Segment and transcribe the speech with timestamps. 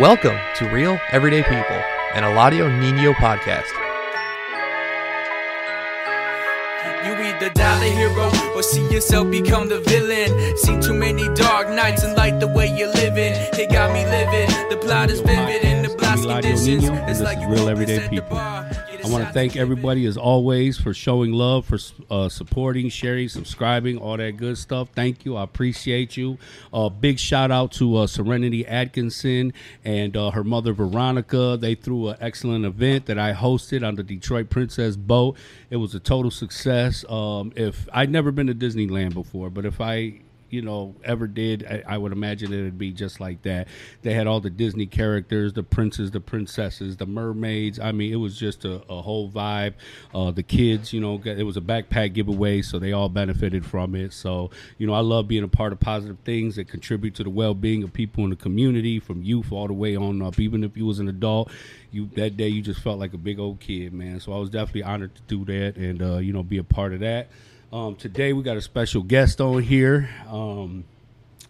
[0.00, 1.76] Welcome to Real Everyday People,
[2.14, 3.70] an Eladio Nino podcast.
[7.06, 10.56] You either die the hero or see yourself become the villain.
[10.56, 13.34] Seen too many dark nights and like the way you're living.
[13.52, 14.48] It got me living.
[14.68, 16.90] The plot is vivid in the blast Eladio conditions.
[16.90, 18.36] Nino, It's like is you Real Everyday the People.
[19.04, 21.78] I want to thank everybody as always for showing love, for
[22.10, 24.88] uh, supporting, sharing, subscribing, all that good stuff.
[24.94, 25.36] Thank you.
[25.36, 26.38] I appreciate you.
[26.72, 29.52] Uh, big shout out to uh, Serenity Atkinson
[29.84, 31.58] and uh, her mother Veronica.
[31.60, 35.36] They threw an excellent event that I hosted on the Detroit Princess boat.
[35.68, 37.04] It was a total success.
[37.10, 41.66] Um, if I'd never been to Disneyland before, but if I you know ever did
[41.66, 43.68] I, I would imagine it would be just like that.
[44.02, 47.78] They had all the disney characters the princes the princesses the mermaids.
[47.78, 49.74] I mean it was just a, a whole vibe.
[50.14, 53.94] Uh, the kids you know it was a backpack giveaway so they all benefited from
[53.94, 54.12] it.
[54.12, 57.30] So you know i love being a part of positive things that contribute to the
[57.30, 60.38] well-being of people in the community from youth all the way on up.
[60.38, 61.50] Even if you was an adult
[61.90, 64.20] you that day you just felt like a big old kid man.
[64.20, 66.92] So i was definitely honored to do that and uh, you know be a part
[66.92, 67.28] of that
[67.74, 70.08] um, today we got a special guest on here.
[70.30, 70.84] Um,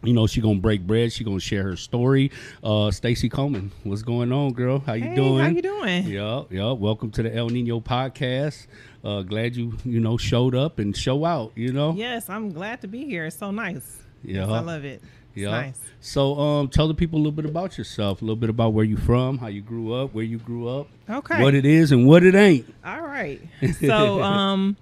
[0.02, 1.12] you know she gonna break bread.
[1.12, 2.30] She gonna share her story.
[2.62, 4.78] Uh, Stacey Coleman, what's going on, girl?
[4.80, 5.38] How you Hey, doing?
[5.44, 6.04] how you doing?
[6.06, 6.72] Yeah, yeah.
[6.72, 8.66] Welcome to the El Nino podcast.
[9.04, 11.52] Uh, glad you you know showed up and show out.
[11.56, 11.92] You know.
[11.94, 13.26] Yes, I'm glad to be here.
[13.26, 14.02] It's so nice.
[14.22, 14.40] Yeah.
[14.40, 15.02] Yes, I love it.
[15.34, 15.50] Yeah.
[15.50, 15.80] nice.
[16.00, 18.22] So um, tell the people a little bit about yourself.
[18.22, 20.86] A little bit about where you from, how you grew up, where you grew up,
[21.10, 21.42] Okay.
[21.42, 22.72] what it is and what it ain't.
[22.84, 23.40] All right.
[23.80, 24.76] So, um,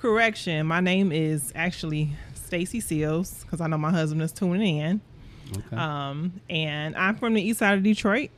[0.00, 0.66] correction.
[0.66, 5.00] My name is actually Stacey Seals because I know my husband is tuning in.
[5.54, 5.76] Okay.
[5.76, 8.30] Um, and I'm from the east side of Detroit.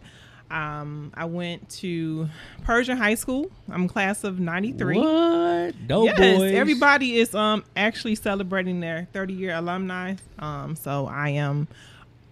[0.50, 2.28] Um, I went to
[2.64, 3.50] Pershing High School.
[3.70, 4.98] I'm class of '93.
[4.98, 5.86] What?
[5.86, 6.52] Dope yes, boys.
[6.52, 10.16] everybody is um actually celebrating their 30 year alumni.
[10.38, 11.68] Um, so I am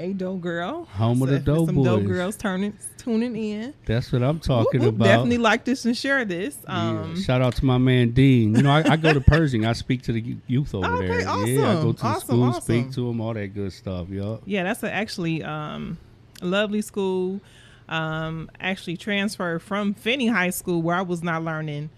[0.01, 0.87] a Doughgirl.
[0.89, 3.75] Home of the if there's dope some dope girls turning tuning in.
[3.87, 5.05] That's what I'm talking Whoop, whoop, about.
[5.05, 6.59] Definitely like this and share this.
[6.65, 7.01] Yeah.
[7.01, 8.55] Um, Shout out to my man Dean.
[8.55, 9.65] You know, I, I go to Pershing.
[9.65, 11.21] I speak to the youth over Okay, there.
[11.21, 12.63] Yeah, I go awesome, to the awesome, school, awesome.
[12.63, 14.09] speak to them, all that good stuff.
[14.11, 14.37] Yeah.
[14.45, 15.99] yeah, that's a, actually um,
[16.43, 17.41] a lovely school.
[17.89, 21.91] Um, actually transferred from Finney High School where I was not learning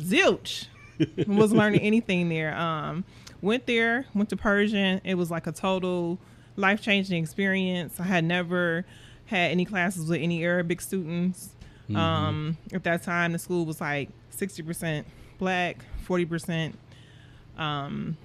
[0.00, 0.66] zilch.
[1.26, 2.56] wasn't learning anything there.
[2.56, 3.04] Um,
[3.42, 5.02] went there, went to Pershing.
[5.04, 6.18] It was like a total
[6.56, 8.00] life changing experience.
[8.00, 8.86] I had never
[9.26, 11.50] had any classes with any Arabic students.
[11.94, 15.06] Um, at that time, the school was like sixty percent
[15.38, 16.76] black, forty percent
[17.58, 18.16] um,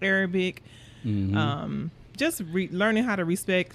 [0.00, 0.62] Arabic.
[1.04, 1.34] Mhm.
[1.36, 3.74] Um, just re- learning how to respect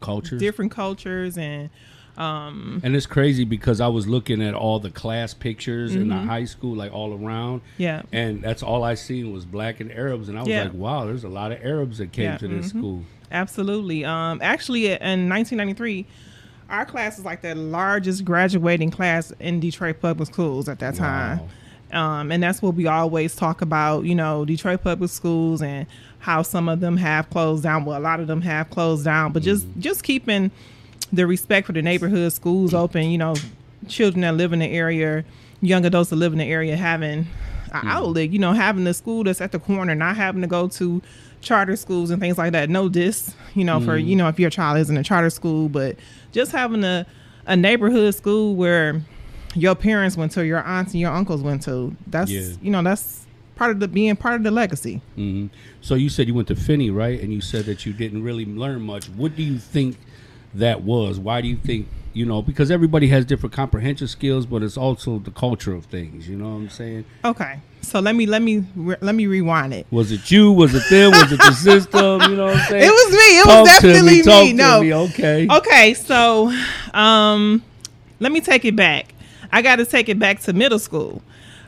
[0.00, 0.40] Cultures.
[0.40, 1.70] different cultures and
[2.16, 6.16] um, And it's crazy because I was looking at all the class pictures in the
[6.16, 7.82] high school, like all around, Mm-hmm.
[7.82, 8.02] yeah.
[8.10, 10.64] and that's all I seen was black and Arabs, and I was Yeah.
[10.64, 12.78] like, wow, there's a lot of Arabs that came Yeah, to this mhm.
[12.78, 13.02] school.
[13.30, 14.04] Absolutely.
[14.04, 16.06] Um, actually, in 1993,
[16.70, 21.40] our class was like the largest graduating class in Detroit public schools at that time.
[21.92, 25.86] Um, and that's what we always talk about, you know, Detroit public schools and
[26.18, 27.84] how some of them have closed down.
[27.84, 30.50] Well, a lot of them have closed down, but just just keeping
[31.12, 33.08] the respect for the neighborhood schools open.
[33.10, 33.34] You know,
[33.86, 35.24] children that live in the area,
[35.62, 37.26] young adults that live in the area having
[37.72, 38.30] an outlet.
[38.30, 41.00] You know, having the school that's at the corner, not having to go to
[41.40, 42.68] charter schools and things like that.
[42.68, 45.68] No dis, you know, for you know if your child is in a charter school,
[45.68, 45.96] but
[46.32, 47.06] just having a
[47.46, 49.00] a neighborhood school where
[49.54, 51.96] your parents went to, your aunts and your uncles went to.
[52.06, 52.56] That's Yeah.
[52.60, 53.26] you know that's
[53.56, 55.00] part of the being part of the legacy.
[55.16, 55.46] hmm
[55.80, 57.20] So you said you went to Finney, right?
[57.20, 59.08] And you said that you didn't really learn much.
[59.08, 59.96] What do you think
[60.54, 61.18] that was?
[61.18, 62.42] Why do you think you know?
[62.42, 66.28] Because everybody has different comprehension skills, but it's also the culture of things.
[66.28, 67.04] You know what I'm saying?
[67.24, 69.86] Okay, so let me let me re- let me rewind it.
[69.90, 70.52] Was it you?
[70.52, 71.12] Was it them?
[71.12, 72.20] Was it the system?
[72.30, 72.84] You know what I'm saying?
[72.88, 73.38] It was me.
[73.38, 74.44] It Talk was definitely me.
[74.44, 74.52] Me.
[74.52, 74.80] No.
[74.82, 74.94] me.
[74.94, 75.48] Okay.
[75.50, 76.52] Okay, so
[76.94, 77.62] um
[78.20, 79.14] let me take it back.
[79.52, 81.22] I got to take it back to middle school.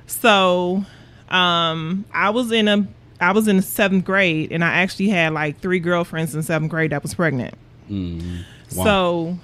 [0.06, 0.84] So
[1.31, 2.87] um I was in a
[3.21, 6.68] I was in the 7th grade and I actually had like three girlfriends in 7th
[6.68, 7.54] grade that was pregnant.
[7.91, 8.45] Mhm.
[8.74, 8.84] Wow.
[8.84, 9.39] So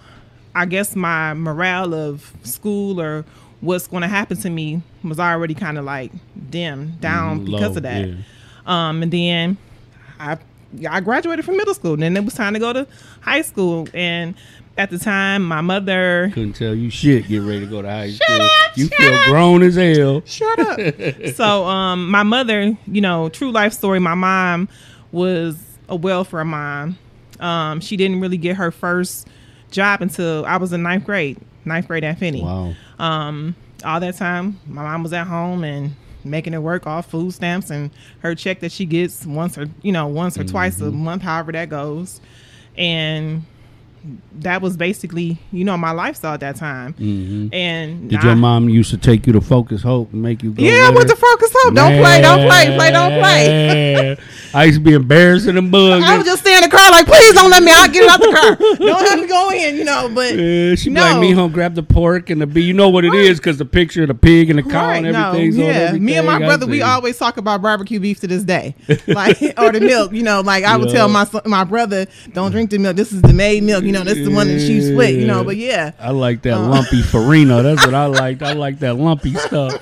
[0.55, 3.25] I guess my morale of school or
[3.61, 6.13] what's going to happen to me was already kind of like
[6.51, 8.09] dim down Mhm, because low, of that.
[8.09, 8.15] yeah.
[8.67, 9.57] Um, and then
[10.21, 10.39] I
[10.91, 11.95] I graduated from middle school.
[11.95, 12.87] And Then it was time to go to
[13.21, 13.87] high school.
[13.95, 14.35] And
[14.77, 17.29] at the time, my mother Couldn't tell you shit.
[17.29, 18.43] Get ready to go to high school.
[18.43, 19.25] up, you shut feel up.
[19.27, 20.23] grown as hell.
[20.27, 20.79] shut up.
[21.35, 24.01] so um, my mother, you know, true life story.
[24.01, 24.69] My mom
[25.13, 25.57] was
[25.89, 26.99] a welfare mom.
[27.41, 29.29] Um, she didn't really get her first
[29.71, 31.39] job until I was in ninth grade.
[31.65, 32.43] Ninth grade at Finney.
[32.43, 32.75] Wow.
[32.99, 33.55] Um,
[33.85, 35.95] all that time, my mom was at home and
[36.25, 37.91] making it work off food stamps and
[38.21, 41.53] her check that she gets once or you know once or twice a month, however
[41.53, 42.21] that goes.
[42.77, 43.45] And
[44.41, 46.95] that was basically you know my lifestyle at that time.
[46.95, 47.55] Mhm.
[47.55, 50.51] And Did I- your mom used to take you to Focus Hope and make you
[50.53, 50.63] go?
[50.63, 51.75] Yeah, I with went to Focus Hope.
[51.75, 54.17] Don't play, don't play, play, don't play.
[54.55, 56.03] I used to be embarrassed in the mug.
[56.05, 57.93] I was just stay in the car like, please don't let me out.
[57.93, 58.57] Get out the car.
[58.79, 60.11] don't let me go in, you know.
[60.15, 61.01] But Yeah, she no.
[61.01, 62.65] like me home, grab the pork and the beef.
[62.65, 63.21] You know what it Right.
[63.21, 65.65] is because the picture of the pig and the cow Right, and no, yeah.
[65.65, 66.05] everything.
[66.05, 68.75] Me and my brother, we always talk about barbecue beef to this day,
[69.09, 70.13] like or the milk.
[70.13, 70.95] You know, like I would Yeah.
[70.95, 72.97] tell my son, my brother, don't drink the milk.
[72.97, 73.85] This is the made milk.
[73.85, 75.15] You know, this is the one that she split.
[75.15, 76.69] You know, but yeah, I like that Uh.
[76.69, 77.63] lumpy farina.
[77.63, 78.43] That's what I like.
[78.43, 79.81] I like that lumpy stuff.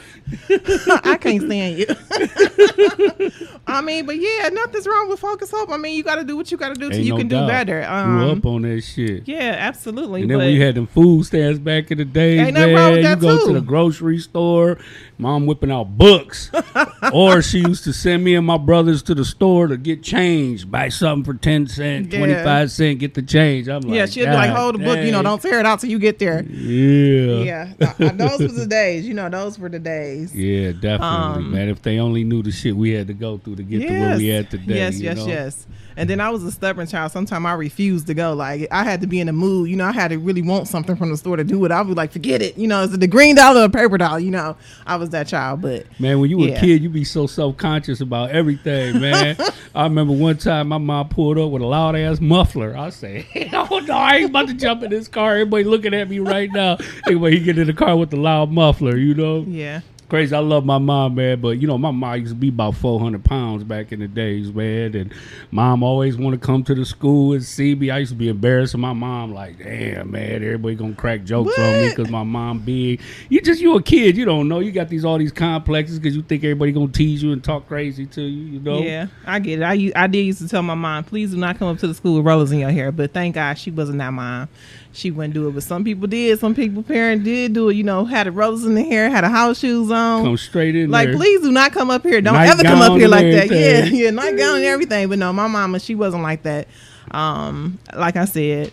[1.05, 1.87] I can't stand you.
[3.66, 5.70] I mean, but yeah, nothing's wrong with Focus Hope.
[5.70, 7.28] I mean, you got to do what you got to do so you no can
[7.28, 7.46] doubt.
[7.46, 7.81] do better.
[7.81, 7.90] Grew
[8.31, 9.26] Um, up on that shit.
[9.26, 10.22] yeah, absolutely.
[10.22, 12.93] And then when had them food stands back in the days, Ain't nothing man, wrong
[12.93, 13.46] with you go too.
[13.49, 14.78] to the grocery store,
[15.19, 16.50] mom whipping out books.
[17.12, 20.70] or she used to send me and my brothers to the store to get change,
[20.70, 22.19] buy something for 10 cents, Yeah.
[22.19, 23.69] 25 cents, get the change.
[23.69, 24.99] I'm like, yeah, she'd be like, hold the book.
[24.99, 26.43] You know, don't tear it out till you get there.
[26.44, 27.72] Yeah.
[27.78, 29.06] Yeah, those were the days.
[29.06, 30.34] You know, those were the days.
[30.44, 31.69] Yeah, definitely, Um, man.
[31.69, 34.16] If they only knew the shit we had to go through to get to where
[34.16, 34.76] we at today.
[34.76, 35.26] Yes, you yes, know?
[35.26, 35.66] yes.
[35.96, 37.12] And then I was a stubborn child.
[37.12, 38.32] Sometimes I refused to go.
[38.35, 39.69] Like I had to be in the mood.
[39.70, 41.70] You know, I had to really want something from the store to do it.
[41.70, 42.58] I would be like, forget it.
[42.58, 44.19] You know, is it the green dollar or paper dollar?
[44.19, 44.56] You know,
[44.87, 45.62] I was that child.
[45.62, 46.56] But Man, when you were Yeah.
[46.56, 49.37] a kid, you be so self conscious about everything, man.
[49.75, 52.76] I remember one time my mom pulled up with a loud ass muffler.
[52.76, 56.08] I say, "Oh no, I ain't about to jump in this car." Everybody looking at
[56.08, 56.76] me right now.
[57.06, 59.44] Anyway, he get in the car with the loud muffler, you know.
[59.49, 60.34] yeah, Crazy.
[60.34, 63.00] I love my mom, man, but you know my mom used to be about four
[63.00, 64.94] hundred pounds back in the days, man.
[64.94, 65.12] And
[65.50, 67.90] mom always want to come to the school and see me.
[67.90, 71.58] I used to be embarrassed of my mom, like, damn, man, everybody gonna crack jokes
[71.58, 73.00] on me because my mom big.
[73.30, 74.60] You just you a kid, you don't know.
[74.60, 77.66] You got these all these complexes because you think everybody gonna tease you and talk
[77.66, 78.80] crazy to you, you know.
[78.80, 79.92] yeah, I get it.
[79.96, 82.16] I did used to tell my mom, please do not come up to the school
[82.16, 82.92] with rollers in your hair.
[82.92, 84.48] But thank God she wasn't that mom.
[84.94, 85.52] She wouldn't do it.
[85.52, 86.38] But some people did.
[86.38, 87.75] Some people parent did do it.
[87.75, 90.23] You know, had the rollers in the hair, had the house shoes on.
[90.25, 91.17] Come straight in Like, there.
[91.17, 92.20] please do not come up here.
[92.20, 93.50] Don't ever come up here like that.
[93.50, 95.08] Yeah, yeah, nightgown and everything.
[95.08, 96.69] But no, my mama, she wasn't like that.
[97.11, 98.73] Um, like I said,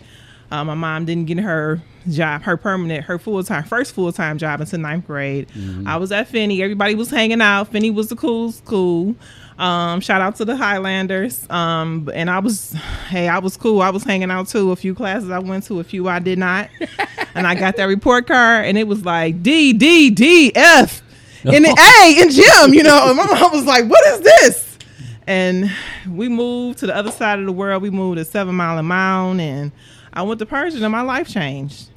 [0.50, 4.38] uh, my mom didn't get her job, her permanent, her full time, first full time
[4.38, 5.48] job until ninth grade.
[5.48, 5.86] Mm-hmm.
[5.88, 6.62] I was at Finney.
[6.62, 7.68] Everybody was hanging out.
[7.68, 9.14] Finney was the cool school.
[9.62, 11.48] Um, shout out to the Highlanders.
[11.48, 12.72] Um, and I was,
[13.08, 13.80] hey, I was cool.
[13.80, 14.72] I was hanging out too.
[14.72, 16.68] A few classes I went to, a few I did not.
[17.36, 21.00] and I got that report card, and it was like D D D F
[21.44, 22.74] in the A in gym.
[22.74, 24.78] You know, and my mom was like, "What is this?"
[25.28, 25.70] And
[26.08, 27.82] we moved to the other side of the world.
[27.84, 29.70] We moved to Seven Mile and Mound, and
[30.12, 31.88] I went to Pershing, and my life changed.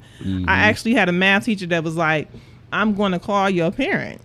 [0.48, 2.28] I actually had a math teacher that was like,
[2.72, 4.20] "I'm going to call your parent,"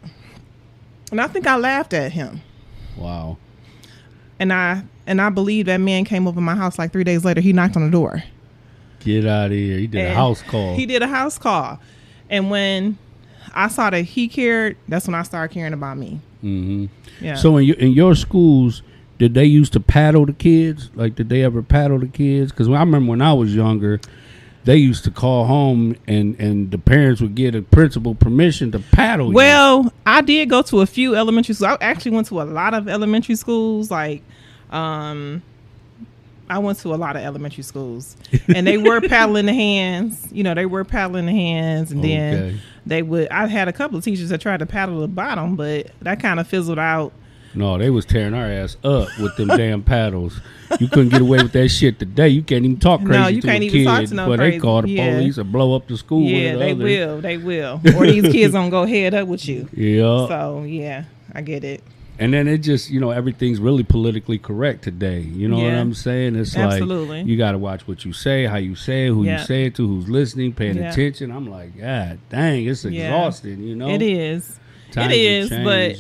[1.10, 2.42] and I think I laughed at him.
[2.98, 3.38] Wow.
[4.40, 7.42] And I and I believe that man came over my house like three days later.
[7.42, 8.24] He knocked on the door.
[9.02, 9.78] Get out of here.
[9.78, 10.76] He did a house call.
[10.76, 11.80] He did a house call,
[12.30, 12.98] and when
[13.54, 16.20] I saw that he cared, that's when I started caring about me.
[16.42, 16.86] hmm
[17.20, 17.36] Yeah.
[17.36, 18.82] So in your, in your schools,
[19.18, 20.90] did they used to paddle the kids?
[20.96, 22.52] Like, did they ever paddle the kids?
[22.52, 24.00] Because I remember when I was younger,
[24.64, 28.80] they used to call home and and the parents would get a principal permission to
[28.80, 29.30] paddle.
[29.30, 29.34] you.
[29.34, 31.78] Well, I did go to a few elementary schools.
[31.82, 33.90] I actually went to a lot of elementary schools.
[33.90, 34.24] Like,
[34.70, 35.42] um,
[36.50, 38.16] I went to a lot of elementary schools,
[38.54, 40.28] and they were paddling the hands.
[40.32, 43.30] You know, they were paddling the hands, and then they would.
[43.30, 46.40] I had a couple of teachers that tried to paddle the bottom, but that kind
[46.40, 47.14] of fizzled out.
[47.54, 50.40] No, they was tearing our ass up with them damn paddles.
[50.80, 52.30] You couldn't get away with that shit today.
[52.30, 54.28] You can't even talk crazy No, you to can't a even kid, talk to no
[54.30, 55.14] but crazy- they call the yeah.
[55.18, 56.24] police or blow up the school.
[56.24, 56.84] yeah, the they other.
[56.84, 57.22] will.
[57.22, 57.82] They will.
[57.98, 59.68] Or these kids gonna go head up with you.
[59.74, 60.28] Yeah.
[60.28, 61.04] So yeah,
[61.34, 61.84] I get it.
[62.20, 65.22] And then it just, you know, everything's really politically correct today.
[65.22, 66.36] You know what I'm saying?
[66.36, 67.20] It's Absolutely.
[67.22, 69.40] like you got to watch what you say, how you say it, who Yeah.
[69.40, 70.92] you say it to, who's listening, paying Yeah.
[70.92, 71.32] attention.
[71.32, 73.06] I'm like, God dang, it's Yeah.
[73.08, 73.90] exhausting, you know?
[73.90, 74.60] It is.
[74.92, 75.98] Times it is, but.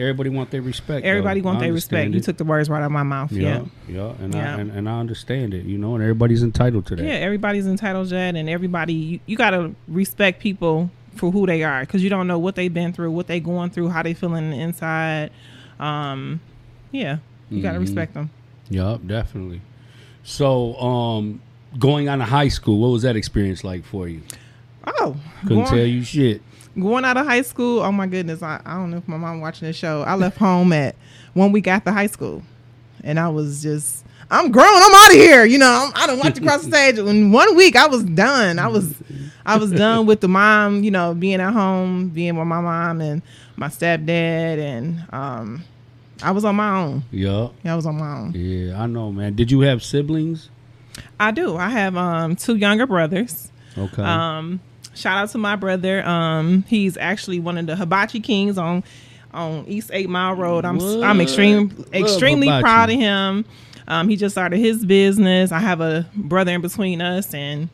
[0.00, 1.04] Everybody want their respect.
[1.06, 1.46] everybody though.
[1.46, 2.06] want I their respect.
[2.06, 3.30] understand You took the words right out of my mouth.
[3.32, 3.64] Yeah.
[3.88, 4.56] yeah, yeah, and, Yeah.
[4.56, 7.04] I, and and I understand it, you know, and everybody's entitled to that.
[7.04, 11.46] Yeah, everybody's entitled to that, and everybody you, you got to respect people for who
[11.46, 14.02] they are because you don't know what they've been through, what they going through, how
[14.02, 15.30] they feeling inside.
[15.78, 16.40] Um,
[16.92, 17.18] yeah,
[17.50, 18.30] you got to respect them.
[18.68, 19.60] Yup, definitely.
[20.22, 21.40] So, um,
[21.78, 24.22] going on to high school, what was that experience like for you?
[24.86, 26.42] Oh, Couldn't going, tell you shit.
[26.80, 27.80] Going out of high school.
[27.80, 30.02] Oh my goodness, I, I don't know if my mom watching this show.
[30.02, 30.96] I left home at
[31.34, 32.42] one week after high school,
[33.04, 34.04] and I was just.
[34.32, 34.64] I'm grown.
[34.68, 35.44] I'm out of here.
[35.44, 36.98] You know, I'm, I don't watch across the stage.
[36.98, 38.60] In one week, I was done.
[38.60, 38.94] I was,
[39.44, 40.84] I was done with the mom.
[40.84, 43.22] You know, being at home, being with my mom and
[43.56, 45.64] my stepdad, and um,
[46.22, 47.02] I was on my own.
[47.10, 47.54] Yup.
[47.64, 48.32] Yeah, I was on my own.
[48.32, 49.34] Yeah, I know, man.
[49.34, 50.48] Did you have siblings?
[51.18, 51.56] I do.
[51.56, 53.50] I have um two younger brothers.
[53.76, 54.02] Okay.
[54.02, 54.60] Um,
[55.00, 56.06] shout out to my brother.
[56.06, 58.84] Um, he's actually one of the hibachi kings on
[59.32, 60.64] on East Eight Mile Road.
[60.64, 61.02] I'm What?
[61.04, 62.62] I'm extreme extremely hibachi.
[62.62, 63.44] proud of him.
[63.88, 65.50] Um, he just started his business.
[65.52, 67.68] I have a brother in between us, and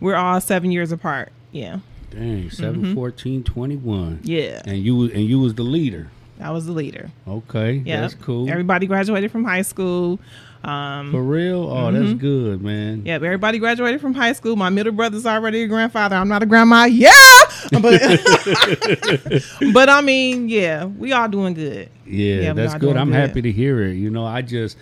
[0.00, 1.32] we're all seven years apart.
[1.50, 1.78] Yeah,
[2.10, 4.16] Dang, 7, 14, 21.
[4.16, 4.20] mm-hmm.
[4.24, 4.62] yeah.
[4.66, 6.10] And you and you was the leader.
[6.40, 7.10] I was the leader.
[7.28, 8.50] Okay, Yeah, that's cool.
[8.50, 10.18] Everybody graduated from high school.
[10.64, 11.64] Um, For real?
[11.68, 12.04] Oh, Mm-hmm.
[12.06, 13.04] that's good, man.
[13.04, 14.54] Yep, everybody graduated from high school.
[14.54, 16.14] My middle brother's already a grandfather.
[16.16, 16.84] I'm not a grandma.
[16.84, 17.10] Yeah,
[17.72, 18.00] but
[19.72, 21.88] but I mean, yeah, we all doing good.
[22.06, 22.96] Yeah, Yeah, that's good.
[22.96, 23.14] I'm good.
[23.16, 23.94] happy to hear it.
[23.94, 24.76] You know, I just,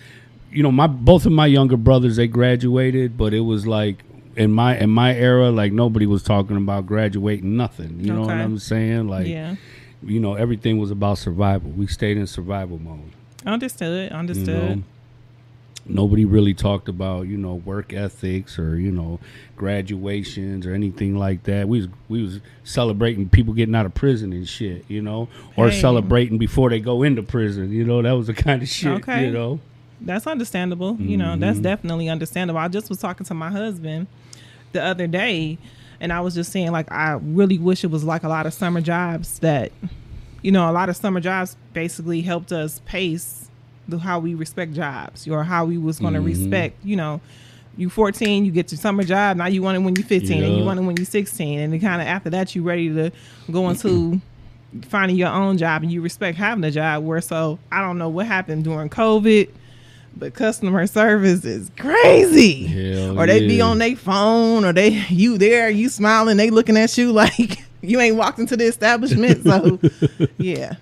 [0.51, 4.03] you know, my both of my younger brothers they graduated, but it was like
[4.35, 7.99] in my in my era, like nobody was talking about graduating nothing.
[7.99, 9.07] You know what I'm saying?
[9.07, 9.55] Like, yeah,
[10.03, 11.71] you know, everything was about survival.
[11.71, 13.11] We stayed in survival mode.
[13.45, 14.77] understood, You understood.
[14.77, 14.83] know,
[15.85, 19.19] nobody really talked about you know work ethics or you know
[19.55, 21.67] graduations or anything like that.
[21.67, 25.69] We was we was celebrating people getting out of prison and shit, you know, or
[25.69, 25.79] Hey.
[25.81, 27.71] celebrating before they go into prison.
[27.71, 28.91] You know, that was the kind of shit.
[29.01, 29.25] Okay.
[29.27, 29.59] You know.
[30.03, 30.97] That's understandable.
[30.99, 31.63] You know, that's Mm-hmm.
[31.63, 32.59] definitely understandable.
[32.59, 34.07] I just was talking to my husband
[34.71, 35.59] the other day,
[35.99, 38.53] and I was just saying, like, I really wish it was like a lot of
[38.55, 39.71] summer jobs that,
[40.41, 43.47] you know, a lot of summer jobs basically helped us pace
[43.87, 46.25] the how we respect jobs or how we was going to Mhm.
[46.25, 47.19] respect, you know.
[47.77, 49.37] You 14, you get your summer job.
[49.37, 51.71] Now you want it when you're 15, and you want it when you're 16, and
[51.73, 53.11] then kind of after that, you ready to
[53.49, 54.19] go into
[54.89, 57.03] finding your own job, and you respect having a job.
[57.05, 59.49] Where so I don't know what happened during COVID,
[60.17, 62.65] but customer service is crazy.
[62.65, 66.75] Hell or they be on their phone, or they you there, you smiling, they looking
[66.77, 69.43] at you like you ain't walked into the establishment.
[69.45, 69.79] So
[70.37, 70.75] yeah,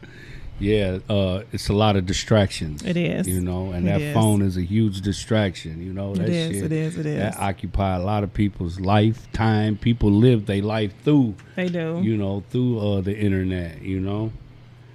[0.60, 2.84] Yeah, uh, it's a lot of distractions.
[2.84, 3.28] It is.
[3.28, 4.14] You know, and It that is.
[4.14, 5.82] phone is a huge distraction.
[5.82, 7.20] You know, that It is, shit, it is, it is.
[7.20, 9.78] That occupy a lot of people's lifetime.
[9.78, 12.00] People live their life through, they do.
[12.04, 13.82] you know, through uh, the internet.
[13.82, 14.32] You know,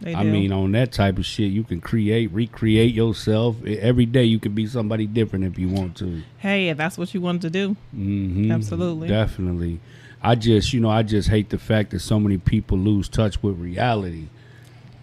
[0.00, 0.18] they do.
[0.18, 4.24] I mean, on that type of shit, you can create, recreate yourself every day.
[4.24, 6.22] You can be somebody different if you want to.
[6.38, 9.08] hey, if that's what you wanted to do, hmm Absolutely.
[9.08, 9.80] definitely.
[10.22, 13.42] I just, you know, I just hate the fact that so many people lose touch
[13.42, 14.28] with reality.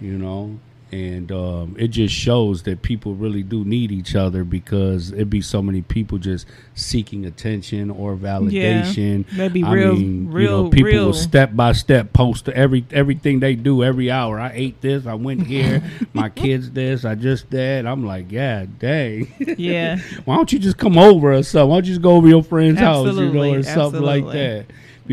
[0.02, 0.60] You know,
[0.92, 5.40] and um, it just shows that people really do need each other because it'd be
[5.42, 9.26] so many people just seeking attention or validation.
[9.54, 12.84] be I real- mean, you real- know, people real- will step by step post every
[12.92, 14.40] everything they do every hour.
[14.40, 15.06] I ate this.
[15.06, 15.84] I went here.
[16.14, 17.06] my kids this.
[17.06, 17.86] I just that.
[17.86, 19.32] I'm like, yeah, dang.
[19.58, 21.70] yeah, Why don't you just come over or something?
[21.70, 24.26] Why don't you just go over your friend's house, you know, Absolutely, or something like
[24.34, 24.66] that?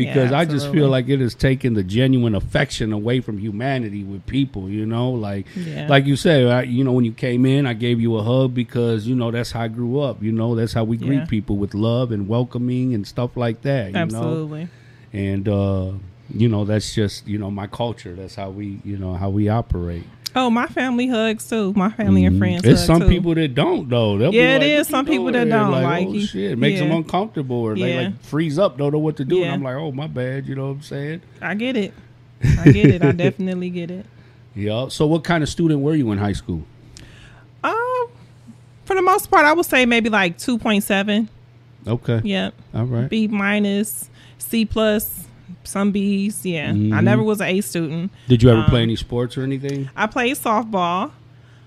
[0.05, 4.25] Because I just feel like it is taking the genuine affection away from humanity with
[4.25, 5.87] people, you know, like Yeah.
[5.89, 8.53] like you said, I, you know, when you came in, I gave you a hug
[8.53, 10.21] because you know that's how I grew up.
[10.23, 11.05] You know, that's how we Yeah.
[11.07, 13.87] greet people with love and welcoming and stuff like that.
[13.87, 14.67] You know, absolutely.
[15.13, 15.91] and uh,
[16.35, 18.13] you know that's just you know my culture.
[18.15, 20.03] That's how we you know how we operate.
[20.35, 21.73] Oh, my family hugs too.
[21.75, 22.39] My family and Mhm.
[22.39, 22.65] friends.
[22.65, 23.07] Hug some too.
[23.07, 24.17] people that don't though.
[24.17, 26.25] They'll Yeah, it like, is "What you some people that don't, Like, like, oh you-
[26.25, 28.01] shit, it makes them uncomfortable or they Yeah.
[28.01, 29.37] like freeze up, don't know what to do.
[29.37, 29.45] Yeah.
[29.45, 31.21] And I'm like, oh my bad, you know what I'm saying?
[31.41, 31.93] I get it.
[32.59, 33.03] I get it.
[33.03, 34.05] I definitely get it.
[34.55, 34.87] Yeah.
[34.89, 36.63] So what kind of student were you in high school?
[37.63, 38.07] Um,
[38.85, 41.27] for the most part, I would say maybe like two point seven.
[41.87, 42.21] Okay.
[42.23, 42.53] Yep.
[42.75, 43.09] All right.
[43.09, 45.27] B minus, C plus,
[45.69, 46.45] some B's.
[46.45, 46.69] Yeah.
[46.69, 47.03] I Mhm.
[47.03, 48.11] never was an A student.
[48.27, 49.89] Did you ever um, play any sports or anything?
[49.95, 51.11] I played softball.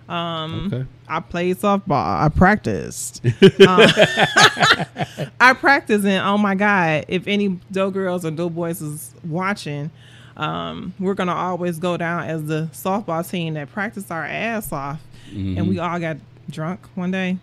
[0.08, 0.84] Um, Okay.
[1.08, 2.20] I played softball.
[2.22, 3.22] I practiced.
[3.66, 3.80] Um,
[5.40, 9.90] I practiced, and oh my god, if any Doughgirls or Doughboys is watching,
[10.36, 15.00] um, we're gonna always go down as the softball team that practiced our ass off,
[15.32, 16.16] and we all got
[16.50, 17.36] drunk one day,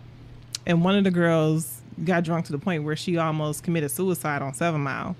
[0.66, 4.42] and one of the girls got drunk to the point where she almost committed suicide
[4.42, 5.16] on Seven Mile.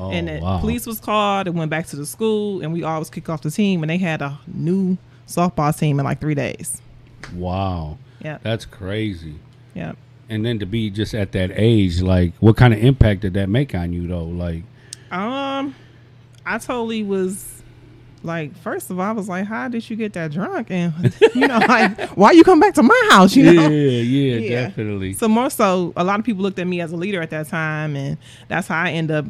[0.00, 0.58] Oh, and the wow.
[0.60, 3.50] police was called and went back to the school, and we always kick off the
[3.50, 6.80] team, and they had a new softball team in like three days.
[7.34, 7.98] Wow.
[8.22, 9.36] Yeah, That's crazy.
[9.74, 9.92] yeah.
[10.28, 13.48] And then to be just at that age, like, what kind of impact did that
[13.48, 14.24] make on you, though?
[14.26, 14.62] Like,
[15.10, 15.74] Um,
[16.46, 17.62] I totally was
[18.22, 20.70] like, first of all, I was like, how did you get that drunk?
[20.70, 20.92] And
[21.34, 23.34] you know, like, why you come back to my house?
[23.34, 23.68] You know.
[23.68, 24.60] yeah, yeah, Yeah.
[24.68, 25.14] definitely.
[25.14, 27.48] So more so, a lot of people looked at me as a leader at that
[27.48, 28.16] time, and
[28.48, 29.24] that's how I end up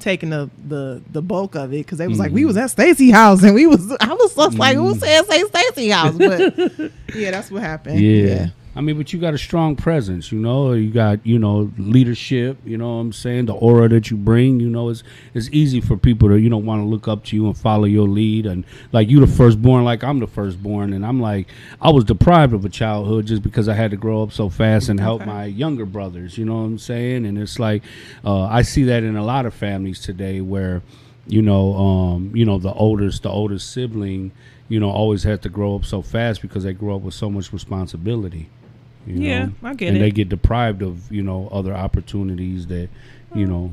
[0.00, 2.48] taking the the the bulk of it because they was like, we mm-hmm.
[2.48, 4.98] was at Stacey house, and we was I was just like, who mm-hmm.
[4.98, 6.16] said say Stacey house?
[6.16, 8.00] But yeah, that's what happened.
[8.00, 8.24] yeah.
[8.24, 8.46] Yeah.
[8.76, 10.74] I mean, but you got a strong presence, you know.
[10.74, 12.58] You got, you know, leadership.
[12.64, 14.60] You know, what I'm saying the aura that you bring.
[14.60, 15.02] You know, it's
[15.32, 17.84] it's easy for people to, you know, want to look up to you and follow
[17.84, 18.44] your lead.
[18.44, 21.48] And like you, the firstborn, like I'm the firstborn, and I'm like
[21.80, 24.90] I was deprived of a childhood just because I had to grow up so fast
[24.90, 25.30] and help Okay.
[25.30, 26.36] my younger brothers.
[26.36, 27.24] You know what I'm saying?
[27.24, 27.82] And it's like
[28.26, 30.82] uh, I see that in a lot of families today where,
[31.26, 34.32] you know, um, you know, the oldest, the oldest sibling.
[34.68, 37.30] You know, always had to grow up so fast because they grew up with so
[37.30, 38.48] much responsibility.
[39.06, 39.52] Yeah, know?
[39.62, 40.00] I get and it.
[40.00, 42.88] they get deprived of you know other opportunities that
[43.34, 43.72] you know.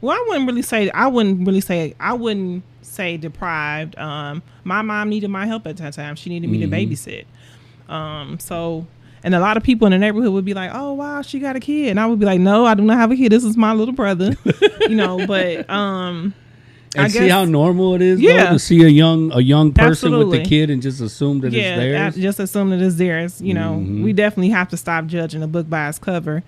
[0.00, 0.90] Well, I wouldn't really say.
[0.90, 1.94] I wouldn't really say.
[2.00, 3.96] I wouldn't say deprived.
[3.98, 6.14] Um, my mom needed my help at that time.
[6.16, 6.70] She needed me Mhm.
[6.70, 7.24] to babysit.
[7.92, 8.86] Um, so,
[9.24, 11.56] and a lot of people in the neighborhood would be like, "Oh, wow, she got
[11.56, 13.32] a kid," and I would be like, "No, I do not have a kid.
[13.32, 14.36] This is my little brother."
[14.88, 16.34] you know, but um,
[16.96, 18.46] And I see guess- how normal it is, Yeah.
[18.46, 21.52] though, to see a young a young person with a kid and just assume that
[21.52, 22.16] yeah, it's theirs.
[22.16, 23.40] I just assume that it's theirs.
[23.42, 24.02] You know, Mhm.
[24.02, 26.42] we definitely have to stop judging a book by its cover.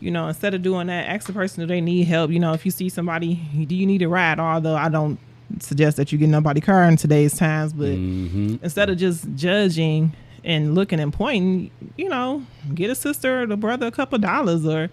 [0.00, 2.30] You know, instead of doing that, ask the person do they need help.
[2.30, 4.38] You know, if you see somebody, do you need a ride?
[4.40, 5.18] Although I don't
[5.60, 8.58] suggest that you get nobody car in today's times, but Mhm.
[8.62, 10.12] instead of just judging
[10.44, 12.42] and looking and pointing, you know,
[12.74, 14.90] get a sister or the brother a couple dollars or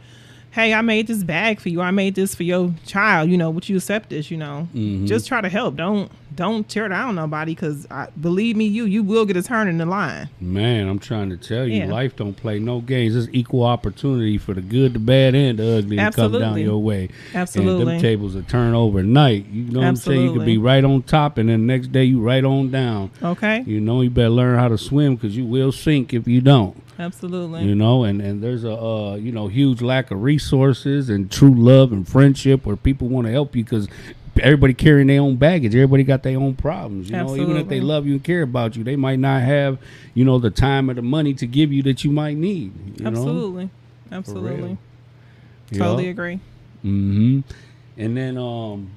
[0.53, 1.81] hey, I made this bag for you.
[1.81, 3.29] I made this for your child.
[3.29, 4.29] You know, would you accept this?
[4.31, 5.07] You know, Mhm.
[5.07, 5.75] just try to help.
[5.77, 7.87] Don't don't tear down nobody because
[8.19, 10.29] believe me, you you will get a turn in the line.
[10.39, 11.85] Man, I'm trying to tell you, Yeah.
[11.91, 13.15] life don't play no games.
[13.15, 16.77] It's equal opportunity for the good, the bad, and the ugly to come down your
[16.79, 17.09] way.
[17.33, 17.41] Absolutely, And
[17.81, 17.85] Absolutely.
[17.93, 19.45] them tables will turn overnight.
[19.51, 20.21] You know what I'm saying?
[20.23, 23.11] You could be right on top, and then the next day you right on down.
[23.21, 23.63] Okay.
[23.65, 26.75] You know, you better learn how to swim because you will sink if you don't.
[26.99, 27.63] Absolutely.
[27.63, 31.53] You know, and and there's a uh, you know huge lack of resources and true
[31.53, 33.87] love and friendship where people want to help you because
[34.41, 35.75] everybody carrying their own baggage.
[35.75, 37.09] Everybody got their own problems.
[37.09, 39.77] You know, even if they love you and care about you, they might not have
[40.13, 42.99] you know the time or the money to give you that you might need.
[42.99, 43.65] You Absolutely.
[43.65, 44.77] know, Absolutely.
[45.71, 46.39] Totally agree.
[46.83, 47.41] Mm-hmm.
[47.97, 48.91] And then um,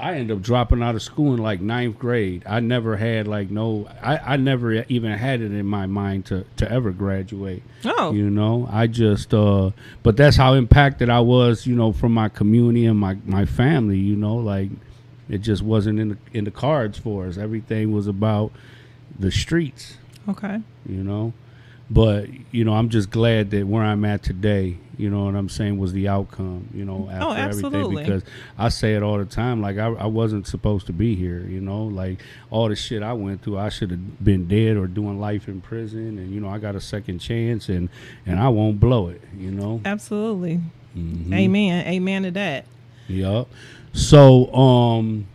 [0.00, 2.42] I ended up dropping out of school in like ninth grade.
[2.46, 3.88] I never had like no.
[4.02, 7.62] I I never even had it in my mind to to ever graduate.
[7.84, 8.12] Oh.
[8.12, 9.70] You know, I just uh
[10.02, 13.98] but that's how impacted I was, you know, from my community and my my family,
[13.98, 14.70] you know, like
[15.28, 17.36] it just wasn't in the in the cards for us.
[17.38, 18.52] Everything was about
[19.18, 20.60] the streets, Okay.
[20.88, 21.32] you know.
[21.92, 25.48] But, you know, I'm just glad that where I'm at today, you know what I'm
[25.48, 28.04] saying, was the outcome, you know, after everything absolutely.
[28.04, 28.22] because
[28.58, 31.60] I say it all the time like I, I wasn't supposed to be here, you
[31.60, 35.18] know, like all the shit I went through, I should have been dead or doing
[35.18, 37.88] life in prison and you know, I got a second chance and
[38.26, 39.80] and I won't blow it, you know.
[39.84, 40.60] Absolutely.
[40.96, 41.32] Mhm.
[41.32, 41.86] Amen.
[41.86, 42.64] Amen to that.
[43.08, 43.48] Yup.
[43.92, 45.26] So, um,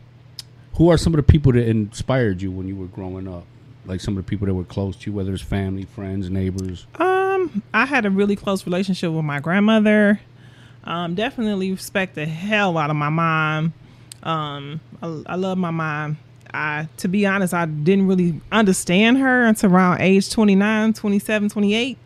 [0.75, 3.45] who are some of the people that inspired you when you were growing up?
[3.87, 6.87] Like some of the people that were close to you, whether it's family, friends, neighbors.
[6.95, 10.19] Um, I had a really close relationship with my grandmother.
[10.83, 13.73] Um, definitely respect the hell out of my mom.
[14.23, 16.17] Um, I, I love my mom.
[16.53, 21.97] I, to be honest, I didn't really understand her until around age 29, 27, 28.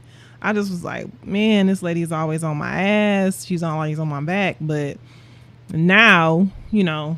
[0.42, 3.46] I just was like, man, this lady is always on my ass.
[3.46, 4.56] She's always on my back.
[4.62, 4.98] But
[5.72, 7.18] now, you know,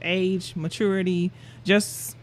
[0.00, 1.30] age, maturity,
[1.64, 2.16] just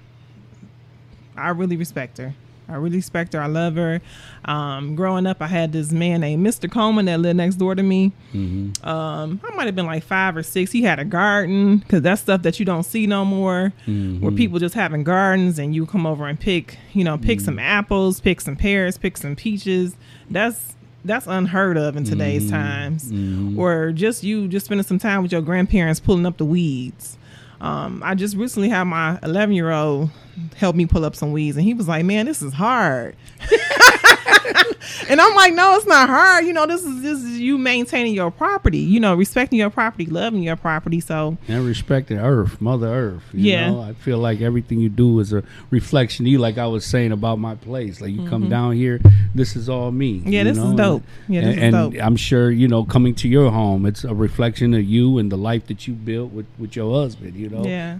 [1.39, 2.34] I really respect her.
[2.67, 3.41] I really respect her.
[3.41, 3.99] I love her.
[4.45, 6.71] Um, growing up, I had this man named Mr.
[6.71, 8.12] Coleman that lived next door to me.
[8.32, 8.88] Mm-hmm.
[8.88, 10.71] Um, I might have been like five or six.
[10.71, 13.73] He had a garden because that's stuff that you don't see no more.
[14.21, 17.58] Where people just having gardens and you come over and pick, you know, pick some
[17.58, 19.95] apples, pick some pears, pick some peaches.
[20.30, 20.75] That's
[21.06, 23.10] that's unheard of in today's times.
[23.58, 27.17] Or just you just spending some time with your grandparents pulling up the weeds.
[27.62, 30.10] Um, I just recently had my 11 year old
[30.56, 33.15] help me pull up some weeds, and he was like, "Man, this is hard."
[35.10, 36.42] and I'm like, "No, it's not her.
[36.42, 38.80] You know, this is this is you maintaining your property.
[38.80, 41.00] You know, respecting your property, loving your property.
[41.00, 43.24] So And respecting Earth, Mother Earth.
[43.34, 43.72] You Yeah.
[43.72, 43.82] know?
[43.82, 47.12] I feel like everything you do is a reflection of you, like I was saying
[47.12, 48.02] about my place.
[48.02, 49.00] Like you come down here,
[49.34, 50.20] this is all me.
[50.20, 50.30] Mm-hmm.
[50.30, 51.04] Yeah, this is dope.
[51.28, 52.04] Yeah, this and, is and dope.
[52.04, 55.38] I'm sure, you know, coming to your home, it's a reflection of you and the
[55.38, 57.63] life that you built with, with your husband, you know?
[57.65, 58.00] yeah.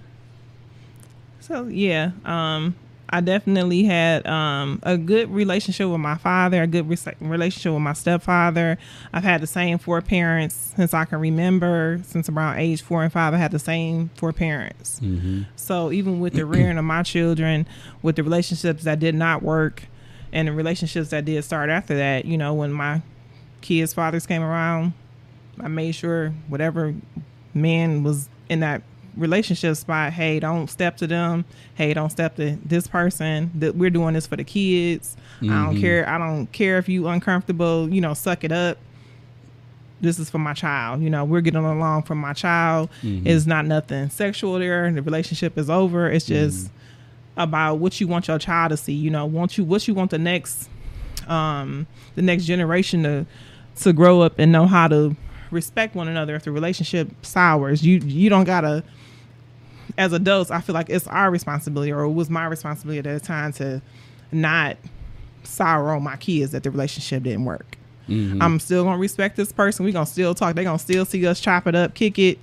[1.42, 2.76] So yeah, um,
[3.12, 7.82] I definitely had um, a good relationship with my father, a good res- relationship with
[7.82, 8.78] my stepfather.
[9.12, 12.00] I've had the same four parents since I can remember.
[12.04, 15.00] Since around age four and five, I had the same four parents.
[15.00, 15.43] Mm-hmm.
[15.56, 17.67] So even with the rearing of my children,
[18.02, 19.84] with the relationships that did not work,
[20.32, 23.02] and the relationships that did start after that, you know, when my
[23.62, 24.93] kids' fathers came around,
[25.60, 26.93] I made sure whatever
[27.54, 28.84] man was in that
[29.20, 31.46] relationships by hey don't step to them.
[31.76, 33.52] Hey don't step to this person.
[33.56, 35.16] That we're doing this for the kids.
[35.42, 35.82] I don't Mhm.
[35.82, 38.78] care i don't care if you uncomfortable you know suck it up.
[40.02, 42.90] This is for my child you know we're getting along for my child.
[43.04, 43.26] Mhm.
[43.26, 46.10] it's not nothing sexual there and the relationship is over.
[46.10, 46.70] It's just
[47.38, 50.12] about what you want your child to see you know want you what you want
[50.12, 50.70] the next
[51.28, 53.26] um the next generation to
[53.76, 55.16] to grow up and know how to
[55.52, 57.84] respect one another if the relationship sours.
[57.84, 58.84] You you don't gotta
[60.00, 63.26] as adults i feel like it's our responsibility or it was my responsibility at the
[63.26, 63.80] time to
[64.32, 64.78] not
[65.44, 67.78] sour on my kids that the relationship didn't work.
[68.08, 68.42] Mhm.
[68.42, 69.86] i'm still gonna respect this person.
[69.86, 70.56] We gonna still talk.
[70.56, 72.40] They gonna still see us chop it up kick it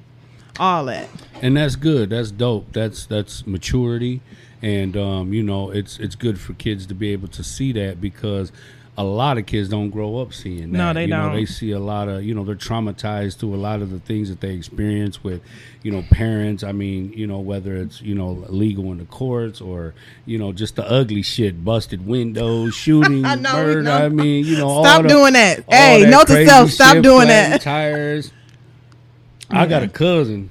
[0.58, 1.08] all that.
[1.42, 2.10] And that's good.
[2.10, 2.72] That's dope.
[2.72, 4.22] That's that's maturity.
[4.62, 8.00] And um, you know it's it's good for kids to be able to see that
[8.00, 8.52] because
[8.98, 11.34] a lot of kids don't grow up seeing that No, they you don't.
[11.34, 14.30] they see a lot of you know they're traumatized to a lot of the things
[14.30, 15.42] that they experience with
[15.82, 19.60] you know parents i mean you know whether it's you know legal in the courts
[19.60, 19.92] or
[20.24, 23.92] you know just the ugly shit busted windows shooting I murder know.
[23.92, 26.94] i mean you know all stop the- doing that hey that note to self stop
[26.94, 28.32] shit, doing that Tires.
[29.50, 30.50] I got a cousin.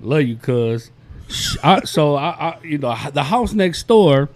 [0.00, 0.90] Love you, cuz.
[1.62, 4.30] I, so I, I, you know, the house next door,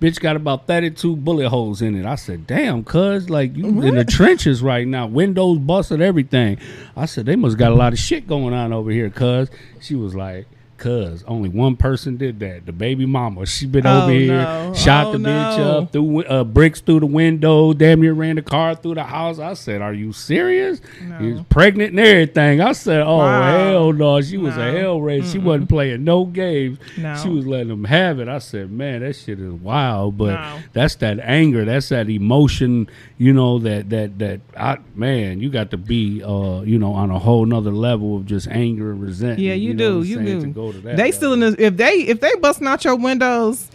[0.00, 2.06] bitch, got about thirty-two bullet holes in it.
[2.06, 5.06] I said, "Damn, cuz, like you in the trenches right now.
[5.06, 6.58] Windows busted, everything."
[6.96, 9.94] I said, "They must got a lot of shit going on over here, cuz." She
[9.94, 10.46] was like.
[10.80, 12.64] Cause only one person did that.
[12.64, 13.44] The baby mama.
[13.44, 14.72] She been Oh, over here, no.
[14.74, 18.42] shot Oh, the bitch up, threw uh, bricks through the window, damn near ran the
[18.42, 19.38] car through the house.
[19.38, 20.80] I said, "Are you serious?"
[21.20, 22.62] He was pregnant and everything.
[22.62, 23.42] I said, "Oh Wow.
[23.68, 25.30] hell no!" She was a hell race.
[25.30, 26.78] She wasn't playing no games.
[26.96, 27.14] No.
[27.22, 28.28] She was letting them have it.
[28.28, 30.58] I said, "Man, that shit is wild." But No.
[30.72, 31.66] that's that anger.
[31.66, 32.88] That's that emotion.
[33.18, 34.40] You know that that that.
[34.56, 38.24] I man, you got to be uh you know on a whole nother level of
[38.24, 39.40] just anger and resentment.
[39.40, 40.08] Yeah, you, know do.
[40.08, 40.69] You do.
[40.72, 41.16] To go to that they level.
[41.16, 43.68] still in the if they if they busting out your windows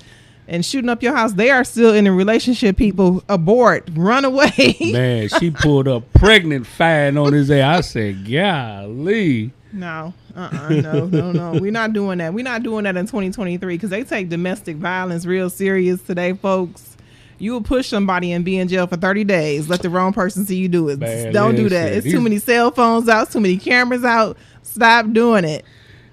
[0.47, 2.77] and shooting up your house, they are still in a relationship.
[2.77, 4.77] People abort, run away.
[4.79, 7.77] Man, she pulled up pregnant fine on his ass.
[7.77, 9.51] I said, golly.
[9.73, 11.59] no, uh, uh no, no, no.
[11.59, 12.33] We're not doing that.
[12.33, 16.95] We're not doing that in 2023 because they take domestic violence real serious today, folks.
[17.37, 19.67] You will push somebody and be in jail for 30 days.
[19.67, 20.99] Let the wrong person see you do it.
[20.99, 21.91] Man, Don't do that.
[21.91, 24.37] It's these- too many cell phones out, too many cameras out.
[24.63, 25.65] Stop doing it.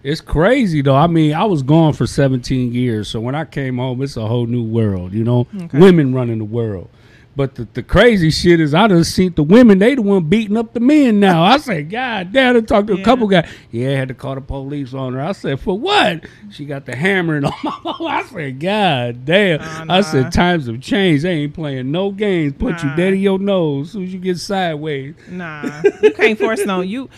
[0.03, 0.97] It's crazy though.
[0.97, 4.27] I mean, I was gone for 17 years, so when I came home, it's a
[4.27, 5.13] whole new world.
[5.13, 5.79] You know, Okay.
[5.79, 6.89] women running the world.
[7.35, 9.79] But the, the crazy shit is, I done seen the women.
[9.79, 11.43] They the one beating up the men now.
[11.43, 12.57] I said, God damn!
[12.59, 13.05] I talked to a Yeah.
[13.05, 13.49] couple guys.
[13.71, 15.21] Yeah, I had to call the police on her.
[15.23, 16.27] I said, for what?
[16.51, 17.73] She got the hammering on my.
[18.07, 19.61] I said, God damn!
[19.63, 20.03] Oh, I uh-huh.
[20.03, 21.25] said, times have changed.
[21.25, 22.53] They ain't playing no games.
[22.59, 25.15] Put you dead in your nose as soon as you get sideways.
[25.31, 27.09] Nah, you can't force no you.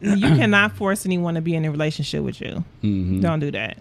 [0.00, 2.64] You cannot force anyone to be in a relationship with you.
[2.82, 3.20] Mm-hmm.
[3.20, 3.78] Don't do that.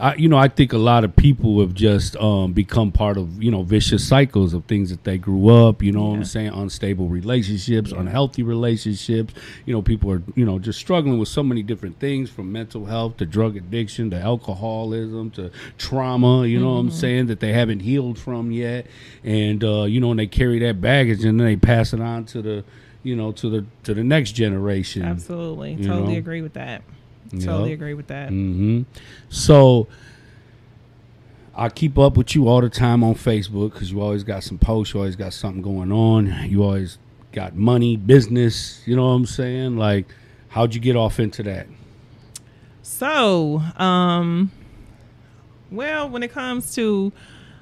[0.00, 3.42] I, you know, I think a lot of people have just um, become part of
[3.42, 5.82] you know vicious cycles of things that they grew up.
[5.82, 6.52] You know what I'm saying?
[6.52, 9.34] Unstable relationships, unhealthy relationships.
[9.66, 12.86] You know, people are you know just struggling with so many different things from mental
[12.86, 16.46] health to drug addiction to alcoholism to trauma.
[16.46, 18.86] You know what I'm saying that they haven't healed from yet,
[19.22, 22.24] and uh, you know, and they carry that baggage and then they pass it on
[22.26, 22.64] to the
[23.04, 25.02] you know to the to the next generation.
[25.02, 26.18] Absolutely, totally know?
[26.18, 26.82] agree with that.
[27.30, 28.28] Totally agree with that.
[28.30, 28.82] hmm
[29.28, 29.88] So
[31.54, 34.58] I keep up with you all the time on Facebook because you always got some
[34.58, 34.92] posts.
[34.94, 36.48] You always got something going on.
[36.48, 36.98] You always
[37.32, 38.82] got money, business.
[38.86, 39.76] You know what I'm saying?
[39.76, 40.06] Like,
[40.48, 41.66] how'd you get off into that?
[42.82, 44.50] So, um,
[45.70, 47.12] well, when it comes to,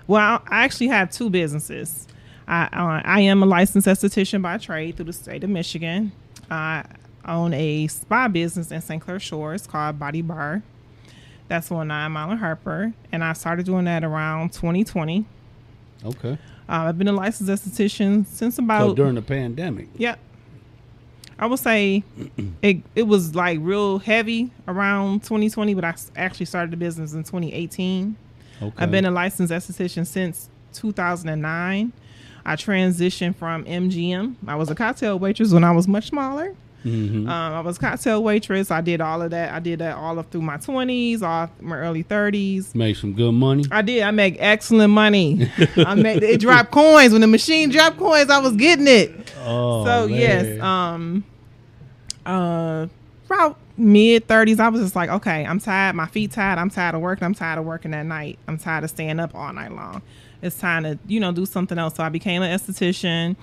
[0.06, 2.08] well, I actually have two businesses.
[2.46, 6.12] I uh, I am a licensed esthetician by trade through the state of Michigan.
[6.50, 6.84] I
[7.24, 9.00] own a spa business in St.
[9.00, 10.62] Clair Shores called Body Bar.
[11.48, 15.24] That's on Nine Mile and Harper, and I started doing that around 2020.
[16.04, 16.38] Okay.
[16.68, 19.88] Uh, I've been a licensed esthetician since So about during the pandemic.
[19.96, 20.18] Yep.
[21.38, 22.04] I would say
[22.62, 27.24] it it was like real heavy around 2020, but I actually started the business in
[27.24, 28.16] 2018.
[28.62, 28.74] Okay.
[28.78, 31.92] I've been a licensed esthetician since 2009.
[32.44, 34.34] I transitioned from MGM.
[34.46, 36.54] I was a cocktail waitress when I was much smaller.
[36.84, 37.28] Mhm.
[37.28, 38.72] Um, I was cocktail waitress.
[38.72, 39.52] I did all of that.
[39.52, 42.74] I did that all of through my 20s, all my early 30s.
[42.74, 43.64] Made some good money.
[43.70, 44.02] I did.
[44.02, 45.48] I make excellent money.
[45.76, 48.30] I made it dropped coins when the machine dropped coins.
[48.30, 49.32] I was getting it.
[49.44, 50.18] Oh, so man.
[50.18, 51.24] yes, um,
[52.26, 52.86] uh,
[53.26, 55.94] about mid thirties, I was just like, okay, I'm tired.
[55.94, 56.58] My feet tired.
[56.58, 57.24] I'm tired of working.
[57.24, 58.38] I'm tired of working at night.
[58.48, 60.02] I'm tired of staying up all night long.
[60.42, 61.94] It's time to you know do something else.
[61.94, 63.36] So I became an esthetician,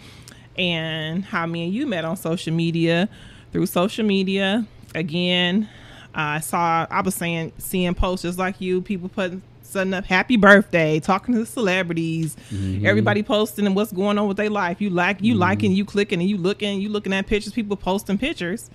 [0.57, 3.09] and how me and you met on social media
[3.51, 5.69] through social media again.
[6.13, 10.35] I saw I was saying seeing posts just like you, people putting setting up happy
[10.35, 12.35] birthday, talking to the celebrities,
[12.83, 14.81] everybody posting and what's going on with their life.
[14.81, 18.17] You like you liking, you clicking, and you looking, you looking at pictures, people posting
[18.17, 18.69] pictures.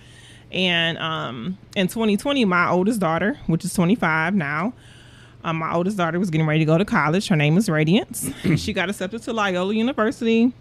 [0.51, 4.73] And um, in 2020, my oldest daughter, which is 25 now,
[5.45, 7.27] um, my oldest daughter was getting ready to go to college.
[7.27, 8.31] Her name is Radiance.
[8.57, 10.51] she got accepted to Loyola University.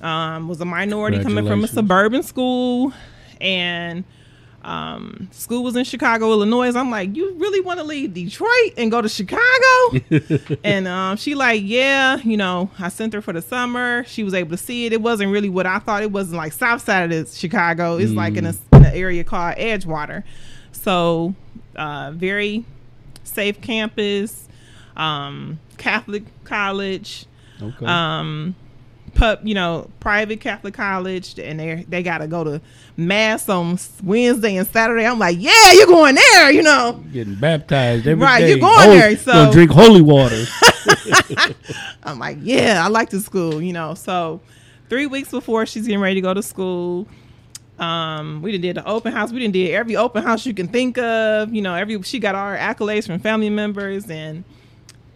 [0.00, 2.94] Um, was a minority coming from a suburban school,
[3.42, 4.04] and
[4.62, 6.74] um, school was in Chicago, Illinois.
[6.74, 10.00] I'm like, you really want to leave Detroit and go to Chicago?
[10.64, 14.02] and um, she like, yeah, you know, I sent her for the summer.
[14.04, 14.94] She was able to see it.
[14.94, 16.02] It wasn't really what I thought.
[16.02, 17.98] It wasn't like south side of Chicago.
[17.98, 20.24] It's like in, a, in an area called Edgewater.
[20.72, 21.34] So
[21.76, 22.64] uh, very
[23.24, 24.48] safe campus,
[24.96, 27.26] um, Catholic college
[27.60, 27.86] Okay.
[27.86, 28.54] um
[29.14, 32.60] pub you know private catholic college and they they gotta go to
[32.96, 38.06] mass on wednesday and saturday i'm like yeah you're going there you know Getting baptized
[38.06, 38.48] every Right, day.
[38.50, 40.44] you're going there, so- drink holy water.
[42.04, 44.40] i'm like yeah i like the school you know so
[44.88, 47.06] three weeks before she's getting ready to go to school
[47.82, 49.32] um, we did the open house.
[49.32, 51.52] We didn't did every open house you can think of.
[51.52, 54.44] You know, every she got all her accolades from family members, and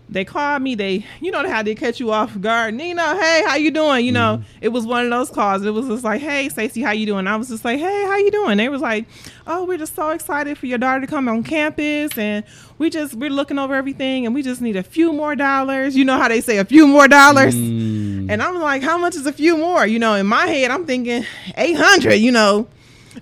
[0.08, 0.74] they called me.
[0.76, 2.74] They, you know, how they catch you off guard.
[2.74, 4.06] Nina, hey, how you doing?
[4.06, 5.64] You know, it was one of those calls.
[5.64, 7.26] It was just like, hey, Stacey, how you doing?
[7.26, 8.56] I was just like, hey, how you doing?
[8.58, 9.06] They was like,
[9.46, 12.44] oh, we're just so excited for your daughter to come on campus, and
[12.78, 15.96] we just we're looking over everything, and we just need a few more dollars.
[15.96, 17.54] You know how they say a few more dollars.
[17.56, 19.86] Mm, And I'm like, how much is a few more?
[19.86, 21.24] You know, in my head, I'm thinking
[21.56, 22.68] 800, you know.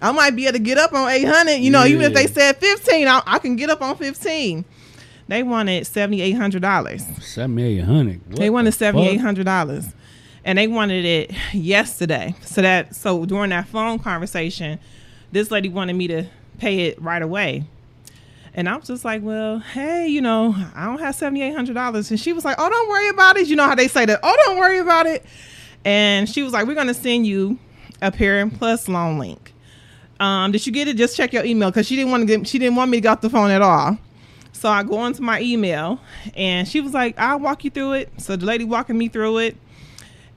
[0.02, 2.56] I might be able to get up on 800, you know, even if they said
[2.56, 4.64] 15, I, I can get up on 15.
[5.28, 7.22] They wanted $7,800.
[7.22, 8.20] Seven million honey.
[8.28, 9.92] They wanted the $7,800.
[10.44, 12.34] And they wanted it yesterday.
[12.42, 14.78] So that so during that phone conversation,
[15.32, 16.26] this lady wanted me to
[16.58, 17.64] pay it right away.
[18.52, 21.74] And I was just like, well, hey, you know, I don't have seventy eight hundred
[21.74, 22.10] dollars.
[22.10, 23.48] And she was like, oh, don't worry about it.
[23.48, 24.20] You know how they say that?
[24.22, 25.24] Oh, don't worry about it.
[25.84, 27.58] And she was like, we're gonna send you
[28.02, 29.54] a Parent Plus loan link.
[30.20, 30.96] Um, did you get it?
[30.96, 32.46] Just check your email because she didn't want to get.
[32.46, 33.98] She didn't want me to get off the phone at all.
[34.64, 36.00] So I go onto my email,
[36.34, 39.36] and she was like, "I'll walk you through it." So the lady walking me through
[39.40, 39.58] it,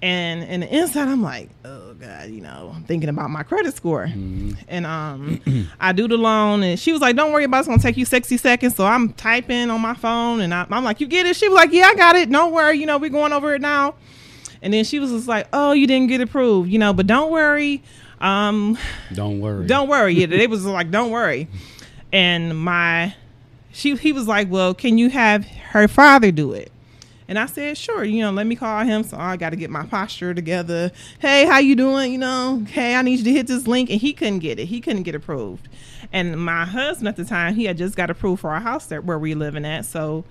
[0.02, 3.74] and in the inside, I'm like, "Oh God," you know, I'm thinking about my credit
[3.74, 7.60] score, and um, I do the loan, and she was like, "Don't worry about it.
[7.62, 10.84] It's gonna take you 60 seconds." So I'm typing on my phone, and I, I'm
[10.84, 12.30] like, "You get it?" She was like, "Yeah, I got it.
[12.30, 12.78] Don't worry.
[12.80, 13.96] You know, we're going over it now."
[14.62, 17.32] And then she was just like, "Oh, you didn't get approved, you know, but don't
[17.32, 17.82] worry."
[18.20, 18.78] Um,
[19.14, 19.68] Don't worry.
[19.68, 20.16] don't worry.
[20.16, 21.48] Yeah, they was like, don't worry.
[22.12, 23.14] And my,
[23.78, 26.72] she, he was like, well, can you have her father do it?
[27.28, 28.04] And I said, sure.
[28.04, 29.04] You know, let me call him.
[29.04, 30.92] So I got to get my posture together.
[31.20, 32.12] Hey, how you doing?
[32.14, 33.90] You know, hey, I need you to hit this link.
[33.90, 34.66] And he couldn't get it.
[34.68, 35.68] He couldn't get approved.
[36.12, 39.04] And my husband at the time, he had just got approved for our house that
[39.04, 39.86] where we living at.
[39.86, 40.24] So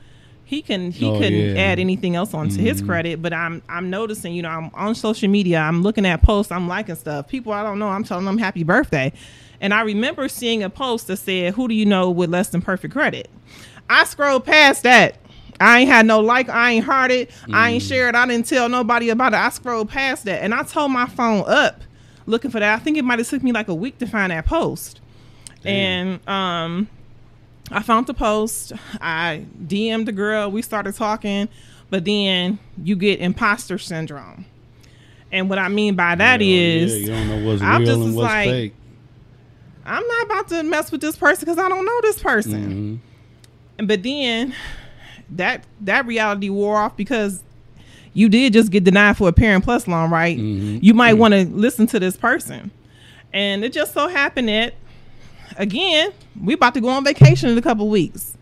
[0.46, 1.48] he can he Oh, couldn't yeah.
[1.48, 1.58] Mm-hmm.
[1.58, 3.20] add anything else onto his credit.
[3.20, 6.66] But I'm I'm noticing, you know, I'm on social media, I'm looking at posts, I'm
[6.66, 7.28] liking stuff.
[7.28, 9.12] People I don't know, I'm telling them happy birthday.
[9.60, 12.62] And I remember seeing a post that said, Who do you know with less than
[12.62, 13.28] perfect credit?
[13.88, 15.16] I scrolled past that.
[15.58, 18.68] I ain't had no like, I ain't heard it, I ain't shared, I didn't tell
[18.68, 19.36] nobody about it.
[19.36, 21.80] I scrolled past that and I told my phone up
[22.26, 22.74] looking for that.
[22.74, 25.00] I think it might have took me like a week to find that post.
[25.64, 26.88] And um
[27.72, 28.72] I found the post.
[29.00, 30.50] I DM'd the girl.
[30.50, 31.48] We started talking,
[31.90, 34.44] but then you get imposter syndrome.
[35.32, 38.06] And what I mean by that is, yeah, you don't know what's I'm real just
[38.06, 38.74] and what's like- fake.
[39.86, 43.00] I'm not about to mess with this person because I don't know this person.
[43.78, 43.86] Mhm.
[43.86, 44.54] But then
[45.30, 47.42] that that reality wore off because
[48.14, 50.38] you did just get denied for a parent plus loan, right?
[50.38, 50.78] Mhm.
[50.82, 52.70] You might want to listen to this person.
[53.32, 54.74] And it just so happened that
[55.58, 56.10] again,
[56.42, 58.32] we about to go on vacation in a couple weeks.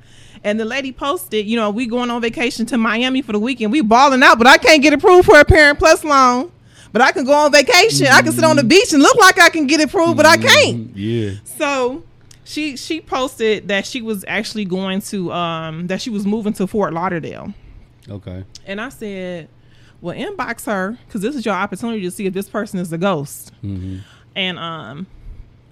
[0.44, 3.72] And the lady posted, you know, we going on vacation to Miami for the weekend.
[3.72, 6.50] We balling out, but I can't get approved for a parent plus loan.
[6.94, 8.06] But I can go on vacation.
[8.06, 10.36] I can sit on the beach and look like I can get approved, but I
[10.36, 10.96] can't.
[10.96, 11.32] Yeah.
[11.44, 12.04] So
[12.44, 16.68] she she posted that she was actually going to um that she was moving to
[16.68, 17.52] Fort Lauderdale.
[18.08, 18.44] Okay.
[18.64, 19.48] And I said,
[20.00, 22.98] Well, inbox her because this is your opportunity to see if this person is a
[22.98, 23.50] ghost.
[23.60, 23.98] hmm
[24.36, 25.08] And um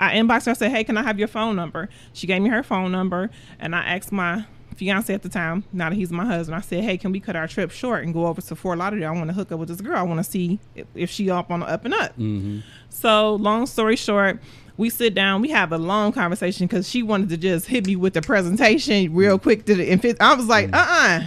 [0.00, 1.88] I inboxed her, I said, Hey, can I have your phone number?
[2.12, 3.30] She gave me her phone number
[3.60, 6.82] and I asked my fiance at the time, now that he's my husband, I said,
[6.84, 9.08] Hey, can we cut our trip short and go over to Fort Lauderdale?
[9.10, 9.96] I want to hook up with this girl.
[9.96, 12.12] I want to see if, if she up on the up and up.
[12.14, 14.40] hmm So, long story short,
[14.76, 17.96] we sit down, we have a long conversation because she wanted to just hit me
[17.96, 19.64] with the presentation real quick.
[19.66, 21.22] To the, and fit, I was like, uh uh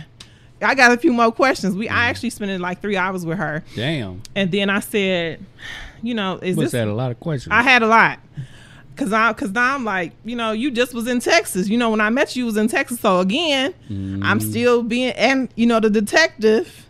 [0.62, 1.76] I got a few more questions.
[1.76, 3.64] We I actually spent like three hours with her.
[3.76, 4.22] Damn.
[4.36, 5.46] And then I said,
[6.02, 6.88] you know, is What's this that?
[6.88, 7.52] A lot of questions.
[7.52, 8.20] I had a lot.
[8.96, 11.68] Cause I, cause now I'm like, you know, you just was in Texas.
[11.68, 13.00] You know, when I met you, you was in Texas.
[13.00, 13.74] So again,
[14.24, 16.88] I'm still being, and you know, the detective.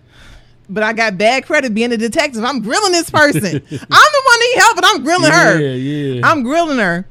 [0.68, 2.44] But I got bad credit being a detective.
[2.44, 3.44] I'm grilling this person.
[3.44, 5.60] I'm the one need help, but I'm grilling her.
[5.60, 6.28] Yeah, yeah.
[6.28, 7.06] I'm grilling her.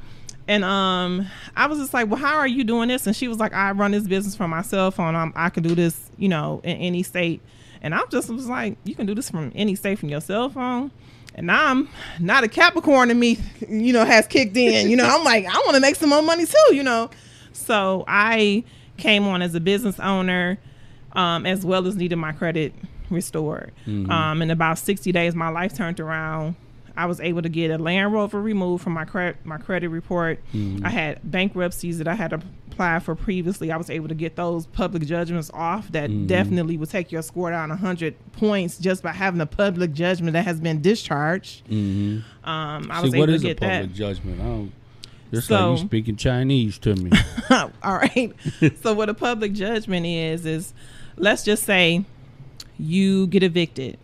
[0.48, 1.26] And um,
[1.56, 3.06] I was just like, well, how are you doing this?
[3.06, 5.14] And she was like, I run this business from my cell phone.
[5.14, 7.40] I'm, I can do this, you know, in any state.
[7.80, 10.48] And I just was like, you can do this from any state from your cell
[10.50, 10.90] phone.
[11.36, 11.88] And I'm
[12.20, 14.88] not a Capricorn in me, you know, has kicked in.
[14.88, 17.10] You know, I'm like, I want to make some more money too, you know.
[17.52, 18.64] So I
[18.96, 20.58] came on as a business owner,
[21.12, 22.72] um, as well as needed my credit
[23.10, 23.72] restored.
[24.10, 26.54] Um, in about 60 days, my life turned around.
[26.96, 30.40] I was able to get a Land Rover removed from my credit my credit report.
[30.82, 33.72] I had bankruptcies that I had applied for previously.
[33.72, 35.90] I was able to get those public judgments off.
[35.92, 40.34] That definitely would take your score down 100 points just by having a public judgment
[40.34, 41.66] that has been discharged.
[41.68, 42.22] Mhm.
[42.44, 43.94] Um, I See, was what able is to a get public that.
[43.94, 44.40] judgment?
[44.40, 44.72] I don't.
[45.32, 47.10] It's So- like you speaking Chinese to me.
[47.50, 48.32] All right.
[48.82, 50.72] so what a public judgment is is
[51.16, 52.04] let's just say
[52.78, 53.98] you get evicted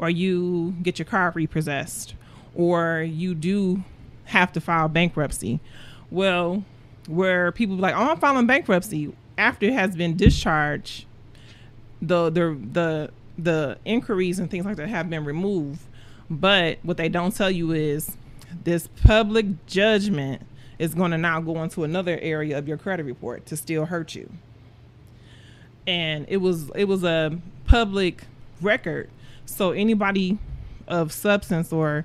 [0.00, 2.14] or you get your car repossessed
[2.54, 3.84] or you do
[4.24, 5.60] have to file bankruptcy.
[6.10, 6.64] Well,
[7.06, 11.04] where people be like, "Oh, I'm filing bankruptcy," after it has been discharged,
[12.02, 15.82] the the the the inquiries and things like that have been removed.
[16.28, 18.16] But what they don't tell you is
[18.64, 20.42] this public judgment
[20.78, 24.14] is going to now go into another area of your credit report to still hurt
[24.14, 24.30] you.
[25.86, 28.24] And it was it was a public
[28.60, 29.10] record,
[29.50, 30.38] so anybody
[30.88, 32.04] of substance or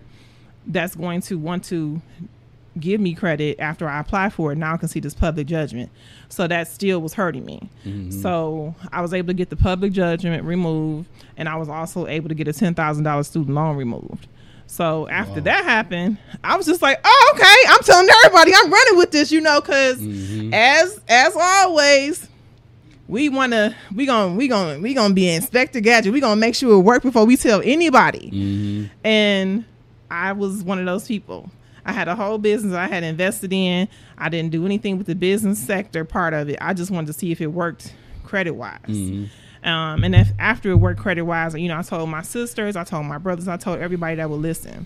[0.67, 2.01] that's going to want to
[2.79, 5.89] give me credit after I apply for it now I can see this public judgment.
[6.27, 7.69] So that still was hurting me.
[7.85, 8.11] Mm-hmm.
[8.11, 12.29] So I was able to get the public judgment removed, and I was also able
[12.29, 14.27] to get a ten thousand dollars student loan removed.
[14.67, 18.97] So after that happened, I was just like, "Oh, okay." I'm telling everybody, I'm running
[18.97, 20.53] with this, you know, because mm-hmm.
[20.53, 22.27] as as always,
[23.07, 26.11] we want to we gonna we gonna we gonna be Inspector Gadget.
[26.13, 28.31] We gonna make sure it work before we tell anybody.
[28.33, 28.89] Mhm.
[29.03, 29.65] And
[30.09, 31.51] I was one of those people.
[31.85, 33.87] I had a whole business I had invested in.
[34.17, 36.57] I didn't do anything with the business sector part of it.
[36.59, 38.79] I just wanted to see if it worked credit wise.
[39.63, 42.83] Um, and if after it worked credit wise, you know, I told my sisters, I
[42.83, 44.85] told my brothers, I told everybody that would listen.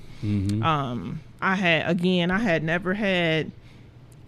[0.61, 3.51] Um, I had again, I had never had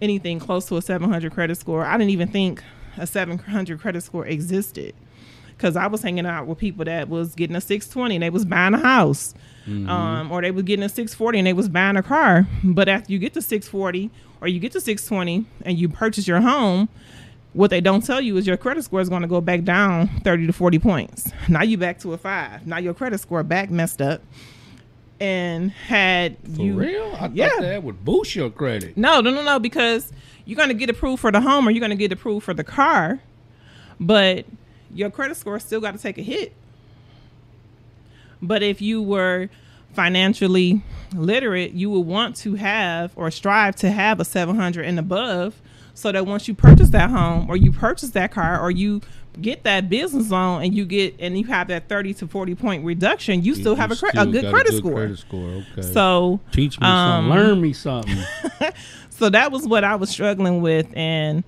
[0.00, 1.84] anything close to a 700 credit score.
[1.84, 2.62] I didn't even think
[2.98, 4.94] a 700 credit score existed
[5.56, 8.44] because I was hanging out with people that was getting a 620 and they was
[8.44, 9.32] buying a house,
[9.66, 12.46] um, or they was getting a 640 and they was buying a car.
[12.64, 16.40] But after you get to 640 or you get to 620 and you purchase your
[16.40, 16.88] home,
[17.52, 20.08] what they don't tell you is your credit score is going to go back down
[20.24, 21.30] 30 to 40 points.
[21.48, 22.66] Now you back to a five.
[22.66, 24.22] Now your credit score back messed up.
[25.22, 27.16] And had For you real?
[27.20, 27.48] I Yeah.
[27.50, 28.96] thought that would boost your credit.
[28.96, 30.12] no, no, no, no, because
[30.44, 33.20] you're gonna get approved for the home or you're gonna get approved for the car,
[34.00, 34.46] but
[34.92, 36.52] your credit score still got to take a hit.
[38.42, 39.48] But if you were
[39.92, 40.82] financially
[41.14, 45.62] literate, you would want to have or strive to have a 700 and above,
[45.94, 49.02] so that once you purchase that home or you purchase that car or you
[49.40, 52.84] get that business loan and you get and you have that 30 to 40 point
[52.84, 54.92] reduction, you still You have a, cre- still a good credit score.
[54.92, 55.64] Credit score.
[55.72, 55.82] Okay.
[55.82, 57.38] So teach me um, something.
[57.38, 58.18] Learn me something.
[59.10, 61.44] so that was what I was struggling with, and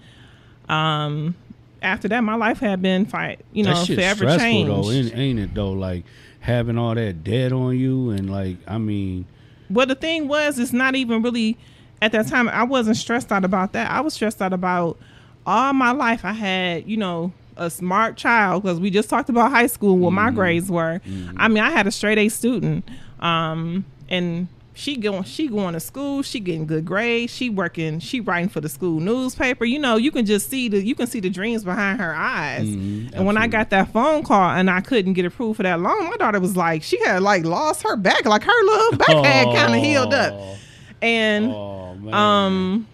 [0.68, 1.34] um,
[1.82, 4.70] after that, my life had been fight, you know, that shit's forever stressful changed.
[4.70, 5.72] though, ain't, ain't it though?
[5.72, 6.04] Like
[6.40, 9.26] having all that debt on you and like, I mean,
[9.70, 11.56] Well, the thing was, it's not even really
[12.02, 12.48] at that time.
[12.48, 13.90] I wasn't stressed out about that.
[13.90, 14.98] I was stressed out about
[15.46, 16.24] all my life.
[16.24, 20.12] I had, you know, a smart child because we just talked about high school, what
[20.12, 21.00] my grades were.
[21.36, 22.84] I mean, I had a straight A student,
[23.20, 26.22] um, and she going she going to school.
[26.22, 27.32] She getting good grades.
[27.32, 28.00] She working.
[28.00, 29.64] She writing for the school newspaper.
[29.64, 32.66] You know, you can just see the you can see the dreams behind her eyes.
[32.66, 35.78] Mhm, and when I got that phone call and I couldn't get approved for that
[35.80, 39.24] loan, my daughter was like, she had like lost her back, like her little back
[39.24, 40.32] had kind of healed up.
[40.34, 40.56] Oh,
[41.02, 42.88] And Oh um,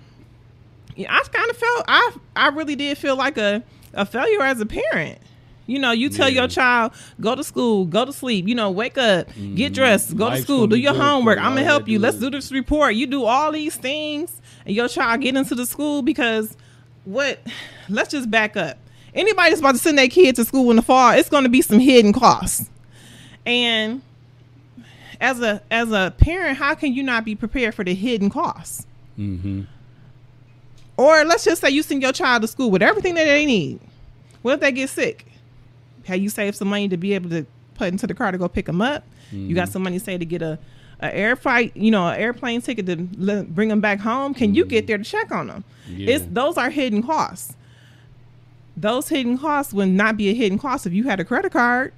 [0.99, 3.63] I kind of felt I I really did feel like a
[3.95, 5.19] a failure as a parent.
[5.67, 6.41] You know, you tell Yeah.
[6.41, 8.49] your child go to school, go to sleep.
[8.49, 10.33] You know, wake up, get dressed, go Mm-hmm.
[10.33, 11.39] Life's to school, do your homework.
[11.39, 11.99] I'm gonna help you.
[12.01, 12.95] Let's do this report.
[12.95, 16.57] You do all these things, and your child get into the school because
[17.05, 17.41] what?
[17.89, 18.79] Let's just back up.
[19.15, 21.49] Anybody that's about to send their kid to school in the fall, it's going to
[21.49, 22.69] be some hidden costs.
[23.47, 24.03] And
[25.21, 28.87] as a as a parent, how can you not be prepared for the hidden costs?
[29.19, 29.67] Mhm.
[31.01, 33.81] Or let's just say you send your child to school with everything that they need.
[34.43, 35.25] What if they get sick?
[36.05, 38.49] Have you saved some money to be able to put into the car to go
[38.49, 39.05] pick them up?
[39.33, 40.59] You got some money, say, to get a
[41.03, 42.97] a air flight, you know, an airplane ticket to
[43.45, 44.35] bring them back home.
[44.35, 45.65] Can you get there to check on them?
[45.89, 46.17] Yeah.
[46.17, 47.55] It's those are hidden costs.
[48.77, 51.93] Those hidden costs would not be a hidden cost if you had a credit card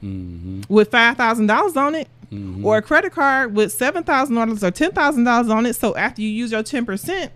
[0.00, 2.64] hmm with five thousand dollars on it, Mhm.
[2.64, 5.74] or a credit card with seven thousand dollars or ten thousand dollars on it.
[5.76, 7.30] So after you use your ten percent,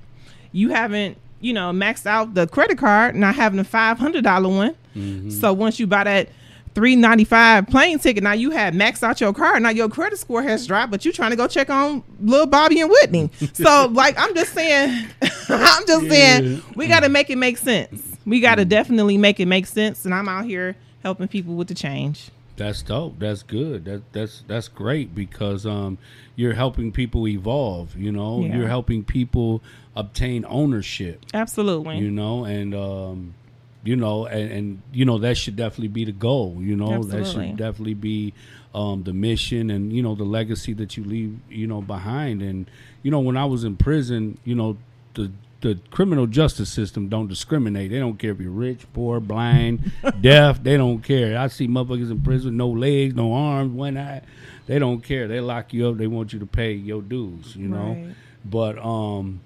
[0.53, 4.49] you haven't you know maxed out the credit card, not having a five hundred dollar
[4.49, 4.77] one.
[4.97, 5.31] Mm-hmm.
[5.31, 6.29] So once you buy that
[6.75, 9.63] three ninety five plane ticket, now you have maxed out your card.
[9.63, 12.81] Now your credit score has dropped, but you're trying to go check on little Bobby
[12.81, 13.31] and Whitney.
[13.55, 15.07] so like I'm just saying,
[15.49, 16.11] I'm just Yeah.
[16.11, 18.03] saying we got to make it make sense.
[18.27, 21.69] We got to definitely make it make sense, and I'm out here helping people with
[21.69, 22.31] the change.
[22.57, 23.19] That's dope.
[23.19, 23.87] That's good.
[23.87, 25.97] That that's that's great because um
[26.37, 28.41] you're helping people evolve, you know.
[28.43, 28.59] Yeah.
[28.59, 29.63] You're helping people
[30.01, 31.99] obtain ownership, Absolutely.
[31.99, 33.35] you know, and um
[33.83, 37.03] you know, and, and you know that should definitely be the goal, you know.
[37.03, 38.35] That should definitely be
[38.75, 42.71] um the mission and you know the legacy that you leave, you know, behind and
[43.03, 44.77] you know when I was in prison, you know,
[45.15, 45.31] the
[45.61, 47.91] the criminal justice system don't discriminate.
[47.91, 50.63] They don't care if you're rich, poor, blind, deaf.
[50.63, 51.39] They don't care.
[51.39, 54.23] I see motherfuckers in prison, no legs, no arms, one eye.
[54.67, 55.29] They don't care.
[55.29, 55.97] They lock you up.
[55.97, 57.57] They want you to pay your dues.
[57.57, 57.93] You know.
[57.93, 58.15] Right.
[58.45, 59.41] But um,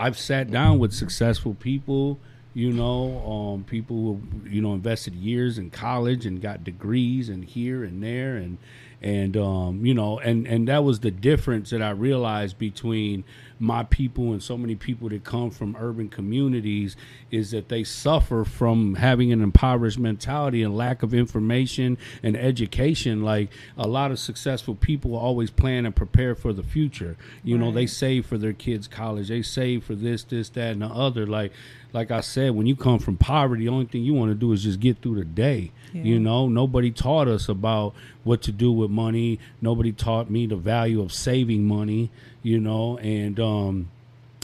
[0.00, 2.18] I've sat down with successful people.
[2.54, 7.44] You know, um, people who you know invested years in college and got degrees and
[7.44, 8.58] here and there and
[9.02, 13.24] and um, you know and and that was the difference that I realized between
[13.60, 16.96] my people and so many people that come from urban communities
[17.30, 23.22] is that they suffer from having an impoverished mentality and lack of information and education.
[23.22, 27.18] Like a lot of successful people always plan and prepare for the future.
[27.44, 29.28] You know they save for their kids college.
[29.28, 31.26] They save for this this that and the other.
[31.26, 31.52] Like
[31.92, 34.52] like i said when you come from poverty the only thing you want to do
[34.52, 35.70] is just get through the day.
[35.92, 39.38] You know nobody taught us about what to do with money.
[39.60, 42.10] Nobody taught me the value of saving money
[42.42, 43.88] you know and um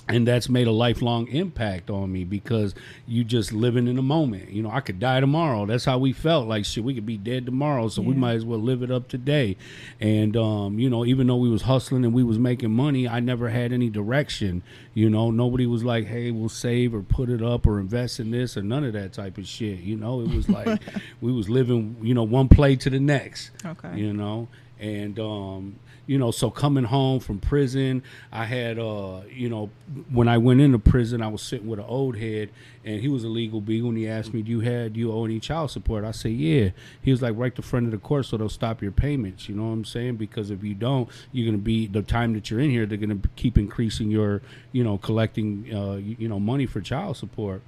[0.09, 2.76] and that's made a lifelong impact on me because
[3.09, 4.51] you just living in the moment.
[4.51, 5.66] You know, I could die tomorrow.
[5.66, 6.47] That's how we felt.
[6.47, 9.09] Like shit, we could be dead tomorrow, so we might as well live it up
[9.09, 9.57] today.
[10.01, 13.18] And um, you know, even though we was hustling and we was making money, I
[13.18, 14.62] never had any direction.
[14.94, 18.30] You know, nobody was like, "Hey, we'll save or put it up or invest in
[18.30, 20.80] this or none of that type of shit." You know, it was like
[21.20, 23.99] we was living, you know, one play to the next Okay.
[23.99, 24.47] you know
[24.78, 25.74] and um
[26.07, 28.03] you know so coming home from prison
[28.33, 29.71] i had uh you know
[30.11, 32.51] when i went into prison i was sitting with an old head
[32.87, 35.13] and he was a legal beagle and he asked me do you have do you
[35.13, 36.05] owe any child support?
[36.05, 36.71] I said yeah.
[37.03, 39.57] He was like right the front of the court so they'll stop your payments you
[39.57, 40.17] know what i'm saying?
[40.17, 42.97] Because if you don't you're going to be the time that you're in here they're
[42.97, 44.41] going to keep increasing your
[44.73, 47.61] you know collecting uh you, you know money for child support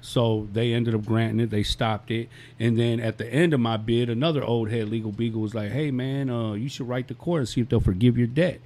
[0.00, 1.50] so they ended up granting it.
[1.50, 2.28] They stopped it,
[2.58, 5.70] and then at the end of my bid, another old head legal beagle was like,
[5.70, 8.60] "Hey man, uh, you should write the court and see if they'll forgive your debt."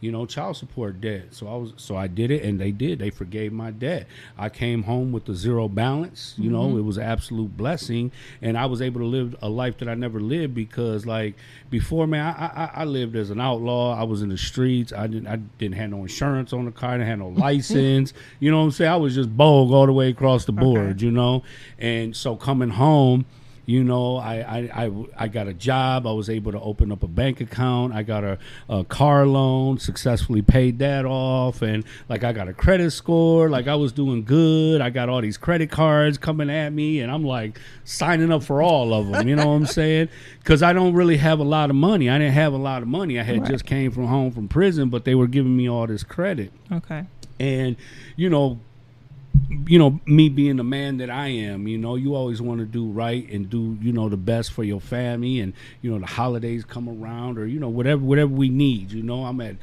[0.00, 1.28] You know, child support debt.
[1.30, 2.98] So I was, so I did it, and they did.
[2.98, 4.06] They forgave my debt.
[4.36, 6.34] I came home with a zero balance.
[6.36, 6.78] You know, mm-hmm.
[6.78, 9.94] it was an absolute blessing, and I was able to live a life that I
[9.94, 11.34] never lived because, like,
[11.70, 13.98] before, man, I, I, I lived as an outlaw.
[13.98, 14.92] I was in the streets.
[14.92, 16.90] I didn't, I didn't have no insurance on the car.
[16.90, 18.12] I didn't have no license.
[18.38, 18.92] you know what I'm saying?
[18.92, 21.00] I was just bogue all the way across the board.
[21.00, 21.42] You know,
[21.78, 23.24] and so coming home
[23.66, 24.90] you know I, I i
[25.24, 26.06] i got a job.
[26.06, 27.92] I was able to open up a bank account.
[27.92, 28.38] I got a,
[28.68, 31.62] a car loan successfully paid that off.
[31.62, 33.50] And like i got a credit score.
[33.50, 34.80] Like i was doing good.
[34.80, 38.62] I got all these credit cards coming at me and i'm like signing up for
[38.62, 40.08] all of them you know what i'm saying?
[40.46, 42.08] Because i don't really have a lot of money.
[42.08, 43.18] I didn't have a lot of money.
[43.18, 43.50] I had Right.
[43.50, 46.52] just came from home from prison but they were giving me all this credit.
[46.70, 47.02] Okay.
[47.40, 47.74] and
[48.14, 48.60] you know
[49.66, 52.66] you know me being the man that i am you know you always want to
[52.66, 56.06] do right and do you know the best for your family and you know the
[56.06, 59.56] holidays come around or you know whatever whatever we need you know i'm at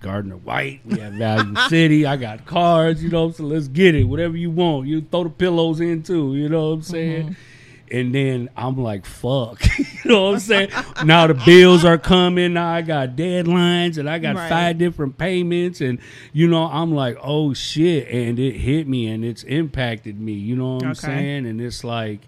[0.00, 2.04] Gardner White, we have Value City.
[2.04, 3.30] I got cars, you know.
[3.30, 4.04] So let's get it.
[4.04, 6.36] Whatever you want, you throw the pillows in too.
[6.36, 7.22] You know what I'm saying?
[7.22, 7.53] Mm-hmm.
[7.94, 9.62] And then I'm like, fuck.
[9.78, 10.70] you know what I'm saying?
[11.04, 12.54] now the bills are coming.
[12.54, 14.48] Now I got deadlines and I got Right.
[14.48, 15.80] five different payments.
[15.80, 15.98] And,
[16.32, 18.08] you know, I'm like, oh shit.
[18.08, 20.32] And it hit me and it's impacted me.
[20.32, 21.46] You know what I'm saying?
[21.46, 22.20] And it's like,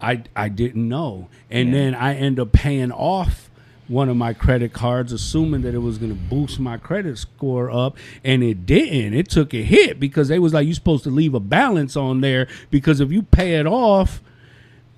[0.00, 1.28] I, I didn't know.
[1.50, 1.74] And Yeah.
[1.74, 3.50] then I end up paying off
[3.88, 7.70] one of my credit cards, assuming that it was going to boost my credit score
[7.70, 9.14] up, and it didn't.
[9.14, 12.20] It took a hit because they was like, "You're supposed to leave a balance on
[12.20, 14.20] there because if you pay it off,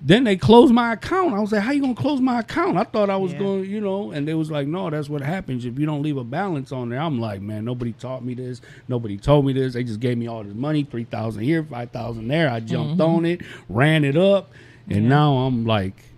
[0.01, 2.83] then they closed my account." I was like, "How you gonna close my account?" I
[2.83, 3.39] thought I was Yeah.
[3.39, 6.17] going, you know, and they was like, "No, that's what happens if you don't leave
[6.17, 8.61] a balance on there." I'm like, "Man, nobody taught me this.
[8.87, 9.73] Nobody told me this.
[9.73, 12.49] They just gave me all this money, three thousand here, five thousand there.
[12.49, 13.15] I jumped mm-hmm.
[13.15, 14.51] on it, ran it up,
[14.89, 16.10] and now I'm like."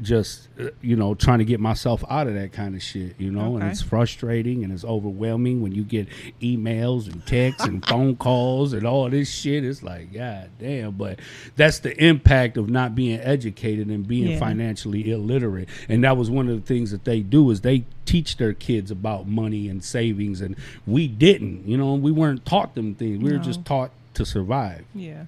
[0.00, 3.32] Just uh, you know trying to get myself out of that kind of shit you
[3.32, 3.56] know?
[3.56, 6.06] And it's frustrating and it's overwhelming when you get
[6.40, 9.64] emails and texts and phone calls and all this shit.
[9.64, 11.18] It's like god damn but
[11.56, 14.38] that's the impact of not being educated and being Yeah.
[14.38, 15.68] financially illiterate.
[15.88, 18.90] And that was one of the things that they do is they teach their kids
[18.90, 20.54] about money and savings and
[20.86, 21.94] we didn't you know?
[21.94, 23.18] We weren't taught them things.
[23.22, 24.84] We were just taught to survive.
[24.94, 25.24] Yeah.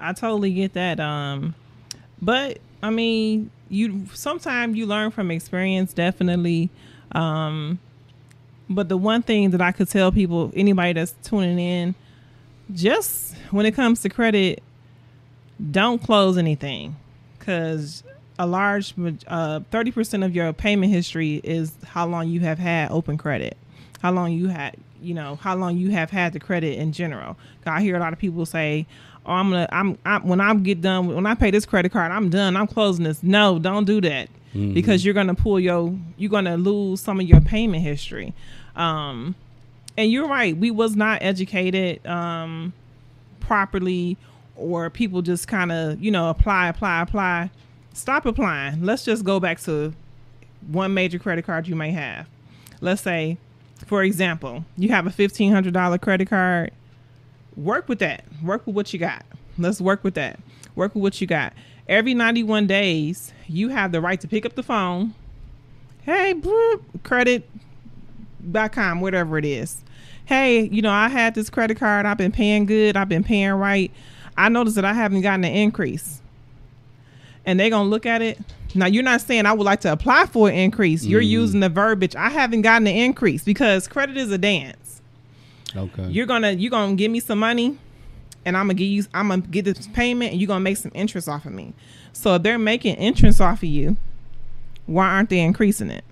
[0.00, 0.98] I totally get that.
[0.98, 1.54] Um
[2.20, 6.68] but I mean, you sometimes you learn from experience definitely.
[7.12, 7.78] Um
[8.68, 11.94] but the one thing that I could tell people anybody that's tuning in
[12.74, 14.62] just when it comes to credit
[15.70, 16.96] don't close anything
[17.38, 18.04] cuz
[18.38, 18.92] a large
[19.28, 23.56] uh 30% of your payment history is how long you have had open credit.
[24.02, 27.38] How long you had, you know, how long you have had the credit in general.
[27.64, 28.86] I hear a lot of people say,
[29.26, 32.12] "Oh, I'm gonna, I'm, I'm when I get done, when I pay this credit card,
[32.12, 32.56] I'm done.
[32.56, 34.28] I'm closing this." No, don't do that
[34.74, 38.32] because you're gonna pull your, you're gonna lose some of your payment history.
[38.76, 39.34] Um,
[39.96, 42.72] and you're right, we was not educated um,
[43.40, 44.16] properly,
[44.56, 47.50] or people just kind of, you know, apply, apply, apply.
[47.92, 48.84] Stop applying.
[48.84, 49.92] Let's just go back to
[50.68, 52.26] one major credit card you may have.
[52.80, 53.38] Let's say,
[53.86, 56.72] for example, you have a fifteen hundred dollar credit card.
[57.56, 58.24] Work with that.
[58.42, 59.24] Work with what you got.
[59.58, 60.40] Let's work with that.
[60.74, 61.52] Work with what you got.
[61.88, 65.14] Every ninety one days, you have the right to pick up the phone.
[66.02, 69.82] Hey, bloop, credit.com, whatever it is.
[70.26, 72.06] Hey, you know, I had this credit card.
[72.06, 72.96] I've been paying good.
[72.96, 73.90] I've been paying right.
[74.36, 76.22] I noticed that I haven't gotten an increase
[77.46, 78.38] and they're gonna look at it.
[78.74, 81.04] Now you're not saying I would like to apply for an increase.
[81.04, 81.30] You're mm-hmm.
[81.30, 82.16] using the verbiage.
[82.16, 84.83] I haven't gotten an increase because credit is a dance.
[85.76, 87.78] Okay You're gonna you're gonna give me some money,
[88.44, 90.92] and I'm gonna give you I'm gonna get this payment, and you're gonna make some
[90.94, 91.72] interest off of me.
[92.12, 93.96] So if they're making interest off of you,
[94.86, 96.04] why aren't they increasing it?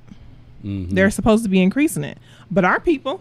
[0.64, 0.90] Mhm.
[0.90, 2.18] They're supposed to be increasing it,
[2.50, 3.20] but our people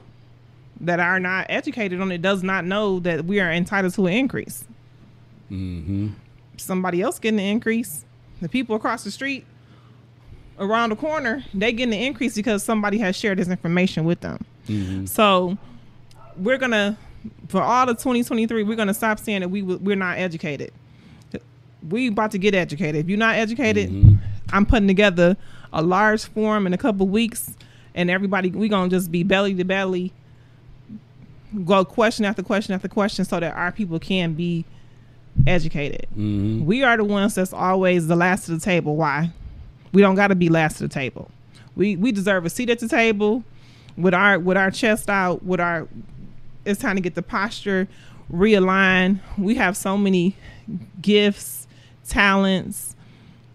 [0.80, 4.14] that are not educated on it does not know that we are entitled to an
[4.14, 4.64] increase.
[5.52, 6.08] mm-hmm.
[6.58, 8.06] somebody else getting the increase.
[8.42, 9.46] The people across the street,
[10.60, 14.44] around the corner, they getting the increase because somebody has shared this information with them.
[14.68, 15.06] Mm-hmm.
[15.06, 15.58] So
[16.38, 16.98] we're gonna,
[17.48, 20.72] for all of 2023, we're gonna stop saying that we we're not educated.
[21.88, 22.96] We about to get educated.
[23.04, 24.16] If you're not educated, Mm-hmm.
[24.54, 25.38] I'm putting together
[25.72, 27.56] a large forum in a couple weeks,
[27.96, 30.12] and everybody we gonna just be belly to belly,
[31.66, 34.66] go question after question after question, so that our people can be
[35.48, 36.08] educated.
[36.12, 36.66] Mm-hmm.
[36.66, 38.96] We are the ones that's always the last to the table.
[38.96, 39.32] Why?
[39.94, 41.32] We don't got to be last to the table.
[41.76, 43.44] We we deserve a seat at the table
[43.98, 45.44] with our with our chest out.
[45.44, 45.88] With our,
[46.66, 47.88] it's time to get the posture
[48.32, 49.20] realigned.
[49.38, 50.36] We have so many
[51.02, 51.68] gifts,
[52.08, 52.96] talents,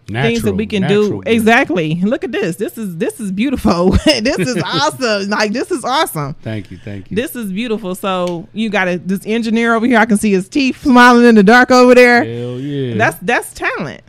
[0.07, 1.21] things that we can do.
[1.25, 1.95] Exactly.
[1.95, 2.55] Look at this.
[2.55, 3.91] This is this is beautiful.
[4.05, 5.29] this is awesome.
[5.29, 6.33] Like this is awesome.
[6.35, 7.15] Thank you, thank you.
[7.15, 7.95] This is beautiful.
[7.95, 9.97] So you got a this engineer over here.
[9.97, 12.23] I can see his teeth smiling in the dark over there.
[12.23, 12.95] Hell yeah.
[12.95, 14.01] That's that's talent.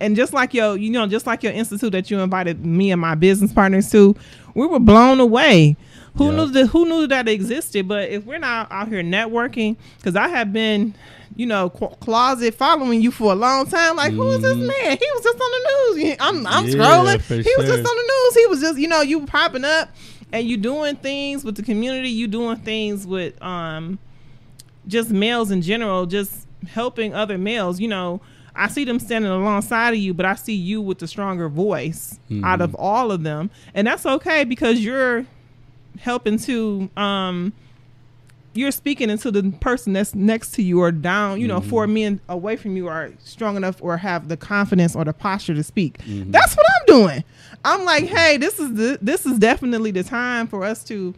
[0.00, 2.98] And just like your, you know, just like your institute that you invited me and
[2.98, 4.16] my business partners to,
[4.54, 5.76] we were blown away.
[6.16, 6.36] Who Yeah.
[6.36, 6.66] knew that?
[6.68, 7.86] Who knew that existed?
[7.88, 10.94] But if we're not out here networking, because I have been,
[11.36, 13.96] you know, qu- closet following you for a long time.
[13.96, 14.68] Like, who is this man?
[14.98, 16.16] He was just on the news.
[16.20, 16.80] I'm, I'm Mm-hmm.
[16.80, 17.20] Yeah, scrolling.
[17.44, 18.34] He was just on the news.
[18.36, 19.88] He was just, you know, you popping up,
[20.32, 22.08] and you doing things with the community.
[22.10, 23.98] You doing things with, um,
[24.86, 27.80] just males in general, just helping other males.
[27.80, 28.20] You know,
[28.54, 32.18] I see them standing alongside of you, but I see you with the stronger voice
[32.42, 35.24] out of all of them, and that's okay because you're
[35.98, 37.52] helping to um
[38.52, 42.20] you're speaking into the person that's next to you or down, you know, four men
[42.28, 45.98] away from you are strong enough or have the confidence or the posture to speak.
[46.06, 47.24] That's what I'm doing.
[47.64, 51.14] I'm like, hey, this is the this is definitely the time for us to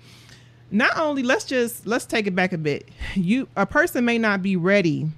[0.70, 2.88] not only let's just let's take it back a bit.
[3.14, 5.08] You a person may not be ready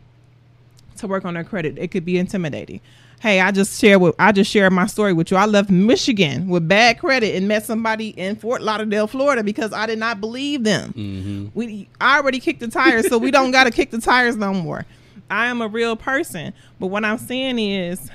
[0.98, 1.78] to work on their credit.
[1.78, 2.80] It could be intimidating.
[3.24, 5.38] Hey, I just share with I just shared my story with you.
[5.38, 9.86] I left Michigan with bad credit and met somebody in Fort Lauderdale, Florida, because I
[9.86, 10.92] did not believe them.
[10.92, 11.46] Mm-hmm.
[11.54, 14.52] We I already kicked the tires, so we don't got to kick the tires no
[14.52, 14.84] more.
[15.30, 18.10] I am a real person, but what I'm saying is,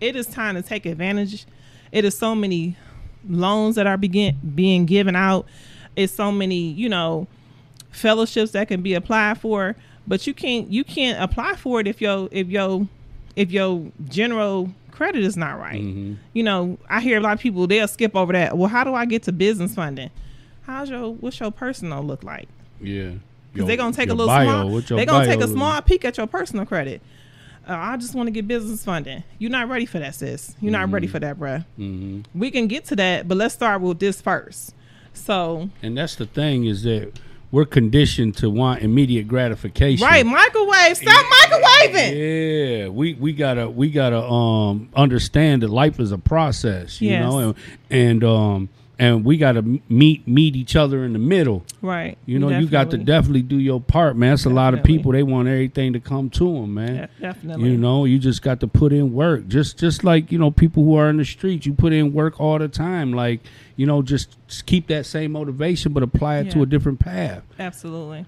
[0.00, 1.44] it is time to take advantage.
[1.90, 2.76] It is so many
[3.28, 5.44] loans that are begin being given out.
[5.96, 7.26] It's so many, you know,
[7.90, 9.74] fellowships that can be applied for,
[10.06, 12.86] but you can't you can't apply for it if your if your
[13.36, 15.80] if your general credit is not right.
[15.82, 16.14] Mm-hmm.
[16.32, 18.56] You know, I hear a lot of people they'll skip over that.
[18.56, 20.10] Well, how do I get to business funding?
[20.62, 22.48] How's your what's your personal look like?
[22.80, 23.12] yeah.
[23.52, 24.96] Because they're gonna take a little bio, small.
[24.98, 27.00] They're gonna take a look small peek at your personal credit.
[27.66, 29.24] oh, I just want to get business funding.
[29.38, 30.54] You're not ready for that, sis.
[30.60, 31.12] You're not ready mm-hmm.
[31.12, 31.64] for that, bruh.
[31.76, 34.74] hmm We can get to that, but let's start with this first.
[35.14, 37.18] So, And that's the thing is that
[37.52, 40.06] we're conditioned to want immediate gratification.
[40.06, 40.96] right, microwave.
[40.96, 42.80] Stop microwaving.
[42.82, 47.22] Yeah, we we gotta we gotta um understand that life is a process, you Yes.
[47.22, 47.54] know, and
[47.90, 48.68] and um
[48.98, 51.64] and we gotta meet meet each other in the middle.
[51.82, 52.16] Right.
[52.24, 53.04] You know, you got to Definitely.
[53.04, 54.30] definitely do your part, man.
[54.30, 55.12] That's a lot of people.
[55.12, 56.94] They want everything to come to them, man.
[56.96, 57.70] De- definitely.
[57.70, 59.48] You know, you just got to put in work.
[59.48, 62.40] Just just like, you know, people who are in the streets, you put in work
[62.40, 63.12] all the time.
[63.12, 63.40] Like,
[63.76, 67.42] you know, just, just keep that same motivation but apply it to a different path.
[67.58, 68.24] Absolutely.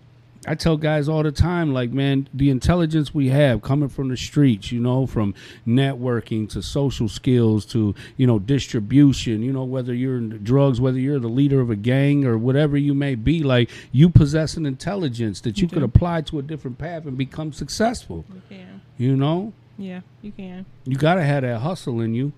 [0.49, 4.17] I tell guys all the time, like, man, the intelligence we have coming from the
[4.17, 5.35] streets, you know, from
[5.67, 10.99] networking to social skills to, you know, distribution, you know, whether you're in drugs, whether
[10.99, 14.65] you're the leader of a gang or whatever you may be, like, you possess an
[14.65, 18.81] intelligence that you, You could apply to a different path and become successful, You can.
[18.97, 19.53] you know?
[19.77, 20.65] Yeah, you can.
[20.87, 22.33] You got to have that hustle in you.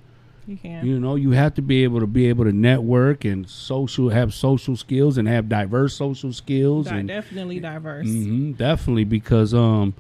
[0.51, 0.85] You can.
[0.85, 4.35] You know, you have to be able to be able to network and social, have
[4.35, 8.09] social skills and have diverse social skills Di- and definitely diverse.
[8.09, 9.95] hmm definitely because um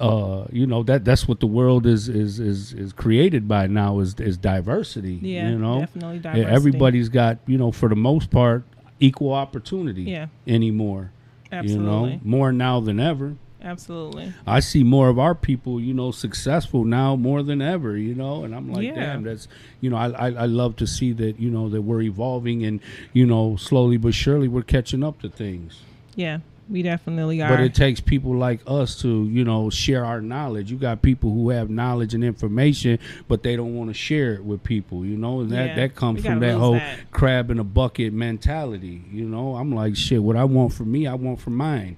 [0.00, 3.98] uh you know that that's what the world is is is is created by now
[3.98, 6.50] is is diversity Yeah, you know definitely diversity.
[6.54, 8.64] everybody's got you know for the most part
[9.00, 10.28] equal opportunity Yeah.
[10.46, 11.10] anymore
[11.52, 11.84] Absolutely.
[11.84, 14.32] you know more now than ever Absolutely.
[14.46, 18.44] I see more of our people, you know, successful now more than ever, you know,
[18.44, 18.94] and I'm like, Yeah.
[18.94, 19.48] damn, that's,
[19.80, 22.80] you know, I, I I love to see that, you know, that we're evolving and,
[23.12, 25.82] you know, slowly but surely we're catching up to things.
[26.16, 26.38] Yeah,
[26.68, 27.48] we definitely are.
[27.48, 30.70] But it takes people like us to, you know, share our knowledge.
[30.70, 32.98] You got people who have knowledge and information,
[33.28, 35.94] but they don't want to share it with people, you know, and that Yeah, that
[35.94, 37.10] comes from that whole that.
[37.10, 39.02] crab in a bucket mentality.
[39.12, 41.96] You know, I'm like, shit, what I want for me, I want for mine.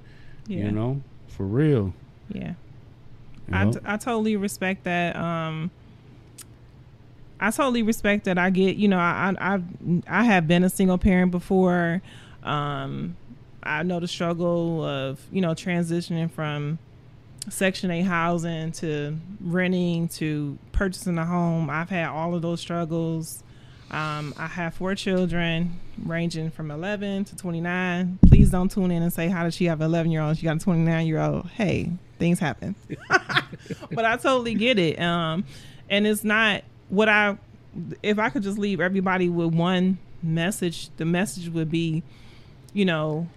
[0.48, 0.64] yeah.
[0.66, 1.02] You know,
[1.43, 1.93] for real.
[2.32, 2.55] Yeah.
[3.49, 3.72] you I, know?
[3.72, 5.16] t- I totally respect that.
[5.16, 5.72] Um,
[7.40, 8.38] I totally respect that.
[8.38, 9.64] I get, you know, I I I've,
[10.07, 12.01] I have been a single parent before.
[12.45, 13.16] Um,
[13.64, 16.78] I know the struggle of you know transitioning from
[17.49, 21.70] Section Eight housing to renting to purchasing a home.
[21.70, 23.43] I've had all of those struggles.
[23.93, 28.18] Um, I have four children ranging from 11 to 29.
[28.26, 30.38] Please don't tune in and say, How does she have an 11 year old?
[30.38, 31.47] She got a 29 year old.
[31.49, 32.74] Hey, things happen.
[33.90, 34.99] but I totally get it.
[34.99, 35.45] Um,
[35.90, 37.36] and it's not what I,
[38.03, 42.03] if I could just leave everybody with one message, the message would be,
[42.72, 43.28] you know,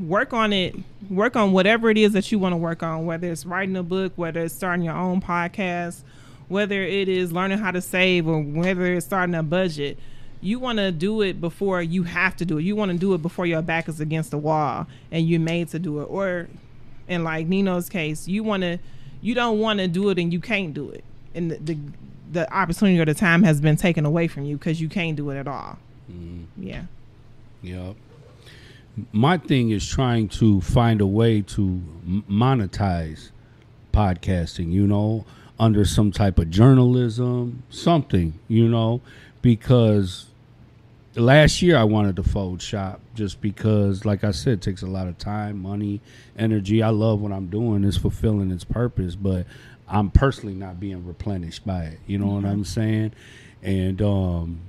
[0.00, 0.74] work on it
[1.08, 3.82] work on whatever it is that you want to work on whether it's writing a
[3.82, 6.02] book whether it's starting your own podcast
[6.48, 9.98] whether it is learning how to save or whether it's starting a budget
[10.44, 12.62] you want to do it before you have to do it.
[12.62, 15.68] You want to do it before your back is against the wall and you're made
[15.68, 16.04] to do it.
[16.04, 16.48] Or
[17.08, 18.78] in like nino's case you want to
[19.20, 21.02] you don't want to do it and you can't do it.
[21.34, 21.78] And the, the
[22.32, 25.30] the opportunity or the time has been taken away from you because you can't do
[25.30, 25.78] it at all.
[26.10, 26.62] Mm-hmm.
[26.62, 26.82] Yeah.
[27.62, 27.92] Yeah
[29.12, 31.82] My thing is trying to find a way to
[32.30, 33.30] monetize
[33.94, 35.24] podcasting, you know,
[35.58, 39.00] under some type of journalism, something, you know,
[39.42, 40.26] because
[41.14, 44.86] last year I wanted to fold shop just because, like I said, it takes a
[44.86, 46.00] lot of time, money,
[46.36, 46.82] energy.
[46.82, 49.46] I love what I'm doing, it's fulfilling its purpose, but
[49.88, 52.00] I'm personally not being replenished by it.
[52.06, 53.12] You know what I'm saying?
[53.62, 54.60] And, um,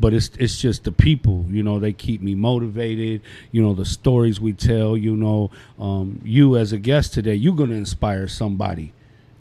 [0.00, 3.20] but it's it's just the people you know they keep me motivated
[3.52, 7.54] you know the stories we tell you know um, you as a guest today you're
[7.54, 8.92] gonna inspire somebody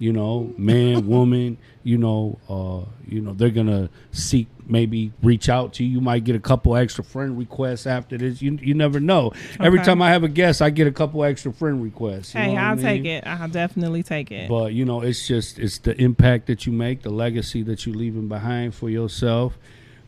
[0.01, 5.73] you know man woman you know uh, you know they're gonna seek maybe reach out
[5.73, 8.99] to you you might get a couple extra friend requests after this you, you never
[8.99, 12.39] know every time i have a guest i get a couple extra friend requests you
[12.39, 12.85] hey know what I i'll mean?
[12.85, 16.65] take it i'll definitely take it But you know, it's just it's the impact that
[16.65, 19.57] you make, the legacy that you're leaving behind for yourself.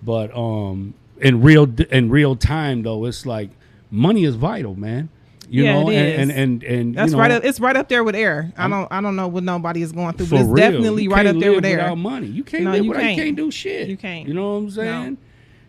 [0.01, 3.49] But um, in real in real time though, it's like
[3.91, 5.09] money is vital, man.
[5.53, 7.29] You Yeah, know, it and, and and and That's you know, right.
[7.29, 8.51] Up, it's right up there with air.
[8.57, 8.91] I don't.
[8.91, 10.55] I don't know what nobody is going through, but it's real.
[10.55, 11.95] definitely You right up there with air.
[11.95, 12.25] money.
[12.25, 13.03] You can't No, live you without.
[13.03, 13.19] Can't.
[13.21, 13.87] can't do shit.
[13.87, 14.27] You can't.
[14.27, 14.65] You know what I'm
[15.11, 15.17] No.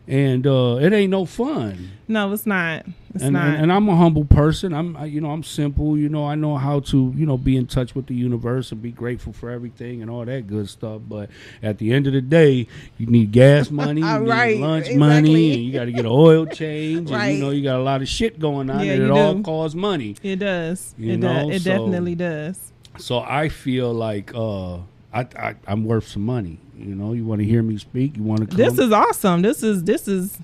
[0.06, 1.90] And uh, it ain't no fun.
[2.08, 2.84] No, it's not.
[3.14, 3.46] It's and, not.
[3.46, 4.74] and and I'm a humble person.
[4.74, 5.96] I'm I- you know I'm simple.
[5.96, 8.82] You know I know how to you know be in touch with the universe and
[8.82, 11.00] be grateful for everything and all that good stuff.
[11.08, 11.30] But
[11.62, 12.66] at the end of the day,
[12.98, 14.98] you need gas money, you need Right, lunch exactly.
[14.98, 17.10] money, and you got to get an oil change.
[17.10, 19.12] And you know you got a lot of shit going on, Yeah, and it you
[19.16, 20.16] all costs money.
[20.22, 20.94] it does.
[20.98, 21.56] You it know, does.
[21.56, 22.72] It so- definitely does.
[22.98, 24.78] So I feel like uh,
[25.14, 26.58] I, I I'm worth some money.
[26.76, 28.16] You know, you want to hear me speak?
[28.16, 28.56] You want to come?
[28.56, 29.42] This is awesome.
[29.42, 30.36] This is this is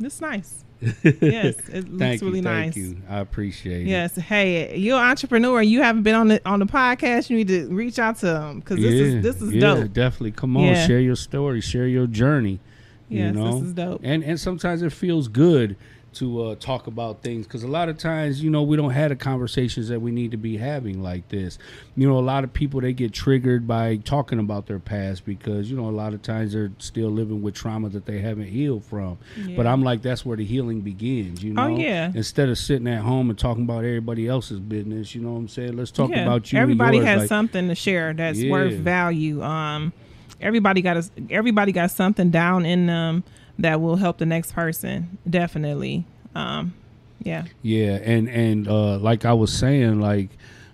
[0.00, 0.64] It's nice.
[1.02, 2.74] yes, it looks thank really you, nice.
[2.74, 2.98] thank you.
[3.08, 3.88] I appreciate it.
[3.88, 4.14] Yes.
[4.16, 5.62] Hey, you're an entrepreneur.
[5.62, 7.30] You haven't been on the on the podcast.
[7.30, 9.92] You need to reach out to them because this is this is yeah, dope.
[9.94, 10.86] Definitely, come on, Yeah.
[10.86, 12.60] share your story, share your journey.
[13.08, 14.00] Yes, you this know, is dope.
[14.04, 15.76] And and sometimes it feels good
[16.16, 19.10] to uh, talk about things because a lot of times, you know, we don't have
[19.10, 21.58] the conversations that we need to be having like this.
[21.96, 25.70] You know, a lot of people they get triggered by talking about their past because
[25.70, 28.84] you know a lot of times they're still living with trauma that they haven't healed
[28.84, 29.18] from.
[29.56, 31.42] But I'm like, that's where the healing begins.
[31.42, 32.10] You know, Oh, yeah.
[32.14, 35.48] Instead of sitting at home and talking about everybody else's business, you know what I'm
[35.48, 35.76] saying?
[35.76, 36.22] Let's talk Yeah.
[36.24, 36.58] about you.
[36.58, 38.50] Everybody has like- something to share that's Yeah.
[38.52, 39.42] worth value.
[39.42, 39.92] Um,
[40.40, 43.24] everybody got a, everybody got something down in them
[43.58, 45.18] that will help the next person.
[45.28, 46.04] Definitely.
[46.34, 46.74] Um,
[47.22, 47.44] yeah.
[47.62, 50.28] Yeah, and and uh, like I was saying, like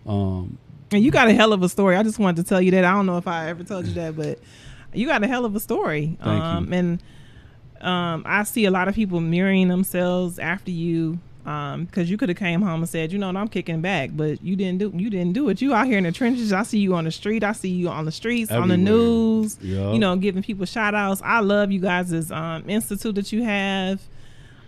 [0.07, 0.59] um,
[0.91, 1.97] And you got a hell of a story.
[1.97, 2.85] I just wanted to tell you that.
[2.85, 4.39] I don't know if I ever told you that, but
[4.93, 6.17] you got a hell of a story.
[6.23, 6.49] Thank you.
[6.49, 7.03] um, And
[7.81, 12.39] um, I see a lot of people mirroring themselves after you because you could have
[12.39, 15.11] came home and said, you know, what, I'm kicking back, but you didn't do you
[15.11, 15.61] didn't do it.
[15.61, 16.53] You out here in the trenches.
[16.53, 17.43] I see you on the street.
[17.43, 19.59] I see you on the streets, on the news.
[19.61, 19.93] Yeah.
[19.93, 21.21] You know, giving people shout outs.
[21.25, 24.01] I love you guys' um, institute that you have.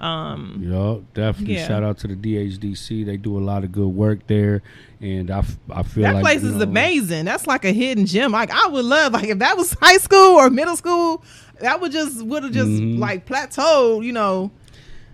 [0.00, 1.68] Um, know, definitely Yeah.
[1.68, 3.04] shout out to the DHDC.
[3.04, 4.62] They do a lot of good work there,
[5.00, 7.24] and I, f- I feel that like place is know, amazing.
[7.24, 8.32] That's like a hidden gem.
[8.32, 11.22] Like I would love, like if that was high school or middle school,
[11.60, 12.98] that would just would have just Mhm.
[12.98, 14.04] like plateaued.
[14.04, 14.50] You know,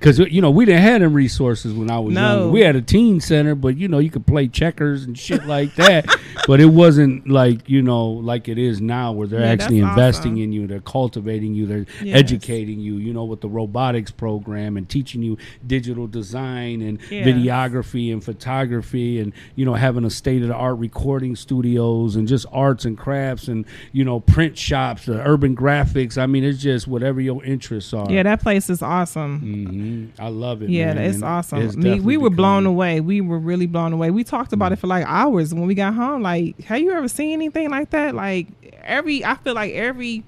[0.00, 2.36] Because uh, you know we didn't have them resources when I was No.
[2.38, 2.52] younger.
[2.52, 5.74] We had a teen center, but you know you could play checkers and shit like
[5.74, 6.06] that.
[6.46, 10.32] but it wasn't like you know like it is now, where they're Yeah, actually investing
[10.32, 10.42] awesome.
[10.42, 12.18] in you, they're cultivating you, they're Yes.
[12.18, 12.96] educating you.
[12.96, 15.36] You know with the robotics program and teaching you
[15.66, 17.24] digital design and Yeah.
[17.24, 22.26] videography and photography, and you know having a state of the art recording studios and
[22.26, 26.16] just arts and crafts and you know print shops, the urban graphics.
[26.16, 28.10] I mean, it's just whatever your interests are.
[28.10, 29.40] yeah, that place is awesome.
[29.40, 29.89] Mm-hmm.
[29.90, 30.70] Hmm I love it.
[30.70, 31.58] Yeah, man, it's awesome.
[31.60, 33.00] it's Me, we were blown away.
[33.00, 34.10] We were really blown away.
[34.10, 36.22] We talked about it for like hours when we got home.
[36.22, 38.14] Like, have you ever seen anything like that?
[38.14, 38.48] Like
[38.82, 40.24] every, I feel like every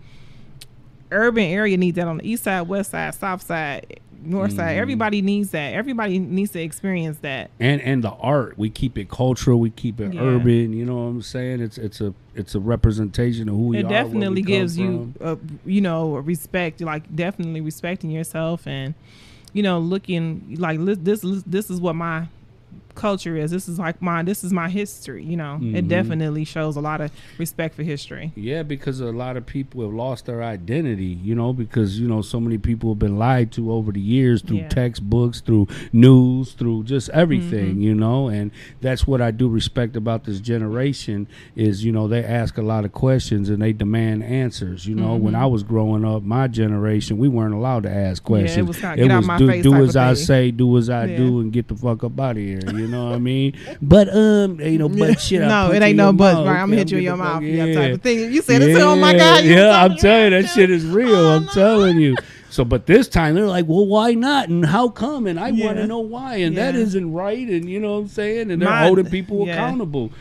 [1.10, 4.76] urban area needs that on the east side, west side, south side, north side.
[4.76, 4.80] Mhm.
[4.80, 5.74] Everybody needs that.
[5.74, 7.50] Everybody needs to experience that.
[7.60, 10.22] And and the art, we keep it cultural, we keep it Yeah.
[10.22, 10.72] urban.
[10.72, 11.60] You know what I'm saying?
[11.60, 13.88] It's it's a it's a representation of who we it are.
[13.88, 15.36] definitely we gives you uh,
[15.66, 18.94] you know respect like definitely respecting yourself and
[19.52, 22.26] you know looking like li- this this is what my
[22.94, 25.88] culture is this is like my this is my history you know it Mhm.
[25.88, 29.92] definitely shows a lot of respect for history Yeah, because a lot of people have
[29.94, 33.72] lost their identity, you know, because, you know, so many people have been lied to
[33.72, 34.68] over the years through Yeah.
[34.68, 37.82] textbooks, through news, through just everything, Mm-hmm.
[37.82, 41.26] you know, and that's what I do respect about this generation
[41.56, 44.86] is, you know, they ask a lot of questions and they demand answers.
[44.86, 48.46] You know, when I was growing up, my generation, we weren't allowed to ask Mm-hmm.
[48.46, 51.06] Yeah, it was kinda get out my do, do as I say, do as I
[51.06, 51.16] Yeah.
[51.16, 52.60] do, and get the fuck up out of here.
[52.74, 53.58] You know what I mean?
[53.80, 55.40] But um, you know, but shit.
[55.40, 57.74] No it ain't no but right i'm gonna hit you in your mouth yeah.
[57.74, 60.70] type of thing you said this oh my god yeah, I'm telling you, that shit
[60.70, 61.14] is real.
[61.14, 61.52] Oh, I'm no.
[61.52, 62.16] telling you.
[62.50, 64.48] So, but this time they're like, well, why not?
[64.50, 65.26] And how come?
[65.26, 66.36] And I want to know why.
[66.36, 66.80] And that Yeah.
[66.80, 67.48] isn't right.
[67.48, 68.50] And you know what I'm saying?
[68.50, 69.54] And they're My- holding people yeah.
[69.54, 70.12] accountable.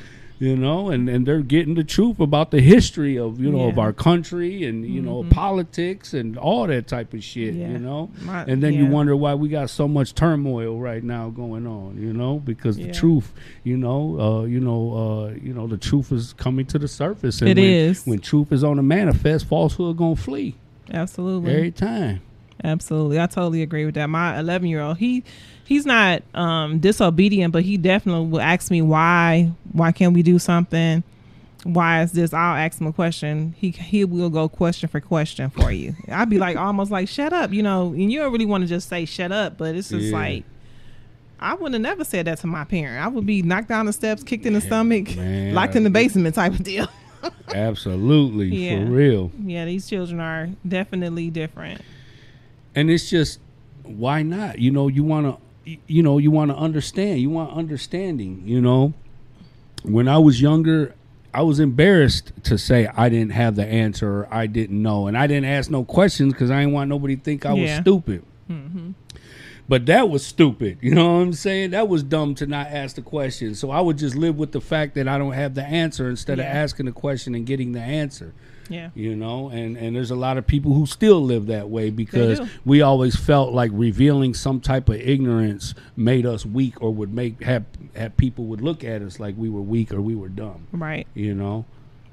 [0.42, 3.78] You know, and, and they're getting the truth about the history of you know of
[3.78, 5.30] our country and you know Mhm.
[5.30, 7.54] politics and all that type of shit.
[7.54, 7.70] Yeah.
[7.74, 11.30] You know, My- and then you wonder why we got so much turmoil right now
[11.30, 11.98] going on.
[12.02, 13.32] You know, because the truth,
[13.64, 14.94] you know, uh, you know,
[15.30, 17.40] uh, you know, the truth is coming to the surface.
[17.42, 18.04] And It when, is.
[18.08, 20.56] when truth is on the manifest, falsehood gonna flee
[20.92, 22.22] absolutely every time.
[22.64, 23.20] Absolutely.
[23.20, 24.08] I totally agree with that.
[24.08, 25.24] My 11 year old, he,
[25.66, 30.40] he's not um, disobedient, but he definitely will ask me why, why can't we do
[30.40, 31.04] something?
[31.64, 32.34] Why is this?
[32.34, 33.54] I'll ask him a question.
[33.58, 35.96] He he will go question for question for you.
[36.12, 37.88] I'd be like almost like shut up, you know.
[37.90, 40.18] And you don't really want to just say shut up, but it's just Yeah.
[40.18, 40.44] like
[41.40, 43.04] I would have never said that to my parent.
[43.04, 45.54] I would be knocked down the steps, kicked in the stomach, man.
[45.56, 46.88] locked in the basement type of deal.
[47.54, 48.86] Absolutely, Yeah.
[48.86, 49.32] for real.
[49.44, 51.82] yeah, these children are definitely different.
[52.76, 53.40] And it's just
[53.84, 54.60] why not?
[54.60, 57.20] You know, you want to, you know, you want to understand.
[57.20, 58.42] You want understanding.
[58.46, 58.94] You know,
[59.84, 60.96] when I was younger.
[61.34, 65.18] I was embarrassed to say I didn't have the answer or I didn't know, and
[65.18, 67.80] I didn't ask no questions because I didn't want nobody to think I was Yeah.
[67.82, 68.24] stupid.
[68.48, 68.90] hmm
[69.70, 70.80] But that was stupid.
[70.82, 71.70] You know what I'm saying?
[71.72, 73.56] That was dumb to not ask the question.
[73.56, 76.40] So I would just live with the fact that I don't have the answer instead
[76.40, 78.34] of asking the question and getting the answer.
[78.72, 78.90] Yeah.
[78.96, 82.42] You know, and and there's a lot of people who still live that way because
[82.66, 87.44] we always felt like revealing some type of ignorance made us weak or would make
[87.44, 87.66] have
[87.96, 90.68] have people would look at us like we were weak or we were dumb.
[90.72, 91.06] Right.
[91.14, 91.66] You know,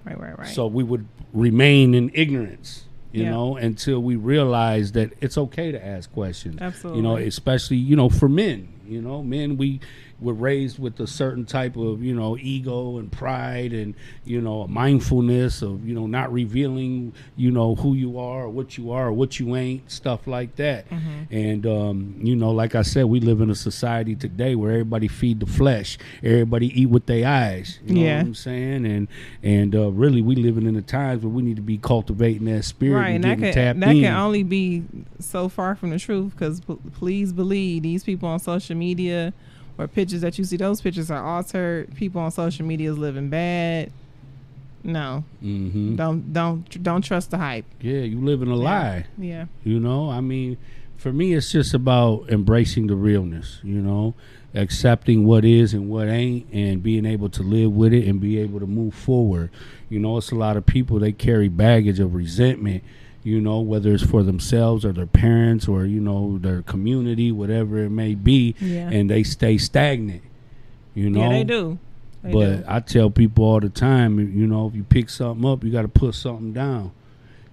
[0.05, 0.19] Right.
[0.19, 0.39] Right.
[0.39, 0.49] Right.
[0.49, 2.85] so we would remain in ignorance.
[3.13, 3.31] you Yeah.
[3.31, 6.59] know, until we realize that it's okay to ask questions.
[6.61, 6.99] Absolutely.
[6.99, 9.81] You know, especially, you know, for men, you know, men, we
[10.21, 13.95] were raised with a certain type of, you know, ego and pride and,
[14.25, 18.77] you know, mindfulness of, you know, not revealing, you know, who you are or what
[18.77, 20.89] you are or what you ain't, stuff like that.
[20.91, 21.35] Mm-hmm.
[21.35, 25.07] And, um, you know, like I said, we live in a society today where everybody
[25.07, 27.79] feed the flesh, everybody eat with their eyes.
[27.87, 28.17] You know Yeah.
[28.19, 28.87] what I'm saying?
[28.87, 29.09] And,
[29.43, 32.65] and, uh, really we living in the times where we need to be cultivating that
[32.65, 34.83] spirit right, and and that can that can only be
[35.21, 36.33] so far from the truth.
[36.33, 39.33] Because p- please believe these people on social media
[39.79, 41.95] or pictures that you see, those pictures are altered.
[41.95, 43.93] People on social media is living bad.
[44.85, 47.65] No, hmm don't don't don't trust the hype.
[47.81, 49.07] Yeah, you live in a lie.
[49.19, 50.57] Yeah, You know, I mean,
[50.97, 53.61] for me, it's just about embracing the realness.
[53.65, 54.15] You know,
[54.55, 58.39] accepting what is and what ain't, and being able to live with it and be
[58.39, 59.51] able to move forward.
[59.89, 62.85] You know, it's a lot of people they carry baggage of resentment.
[63.29, 67.79] You know, whether it's for themselves or their parents or you know their community, whatever
[67.85, 68.89] it may be, Yeah.
[68.91, 70.23] and they stay stagnant.
[70.95, 71.79] You know, yeah, they do.
[72.23, 72.65] They but do.
[72.67, 75.83] I tell people all the time, you know, if you pick something up, you got
[75.83, 76.91] to put something down,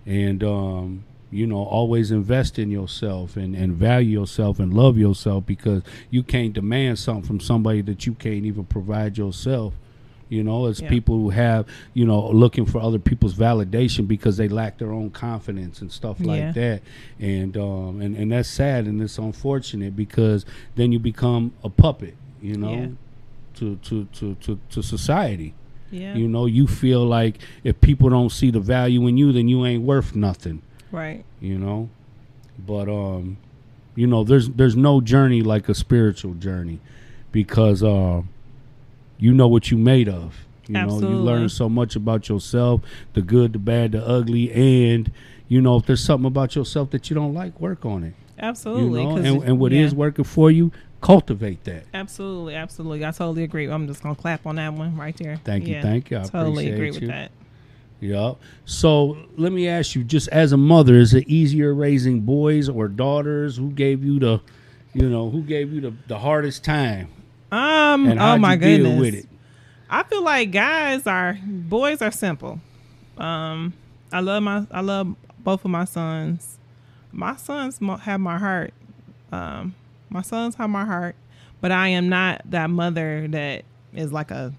[0.05, 5.45] and um, you know, always invest in yourself and and value yourself and love yourself
[5.45, 9.73] because you can't demand something from somebody that you can't even provide yourself.
[10.29, 10.89] You know, it's Yeah.
[10.89, 15.11] people who have, you know, looking for other people's validation because they lack their own
[15.11, 16.51] confidence and stuff like Yeah.
[16.53, 16.81] that.
[17.19, 20.45] And um and, and that's sad and it's unfortunate because
[20.75, 22.87] then you become a puppet, you know, Yeah.
[23.55, 25.53] to, to, to, to, to society.
[25.91, 29.47] yeah, You know, you feel like if people don't see the value in you, then
[29.47, 30.61] you ain't worth nothing,
[30.91, 31.23] right.
[31.39, 31.89] you know?
[32.65, 33.37] But um
[33.95, 36.79] you know, there's there's no journey like a spiritual journey
[37.31, 38.23] because uh
[39.17, 40.45] you know what you made of.
[40.67, 42.81] You know, you learn so much about yourself,
[43.13, 45.11] the good, the bad, the ugly, and
[45.47, 48.15] you know, if there's something about yourself that you don't like, work on it.
[48.39, 49.03] Absolutely.
[49.03, 49.97] You know, and, and what is yeah.
[49.97, 51.83] working for you, cultivate that.
[51.93, 53.05] Absolutely, absolutely.
[53.05, 53.67] I totally agree.
[53.69, 55.37] I'm just gonna clap on that one right there.
[55.43, 56.17] Thank you, Yeah, thank you.
[56.17, 57.31] I totally agree appreciate with that.
[57.99, 58.33] Yeah.
[58.65, 62.87] So let me ask you, just as a mother, is it easier raising boys or
[62.87, 63.57] daughters?
[63.57, 64.41] Who gave you the,
[64.93, 67.07] you know, who gave you the, the hardest time?
[67.55, 68.07] Um.
[68.07, 68.99] And oh my goodness.
[68.99, 69.25] with it?
[69.89, 72.59] I feel like guys are boys are simple.
[73.17, 73.73] Um.
[74.11, 76.57] I love my I love both of my sons.
[77.11, 78.73] My sons have my heart.
[79.31, 79.75] Um.
[80.09, 81.15] My sons have my heart,
[81.61, 84.53] but I am not that mother that is like a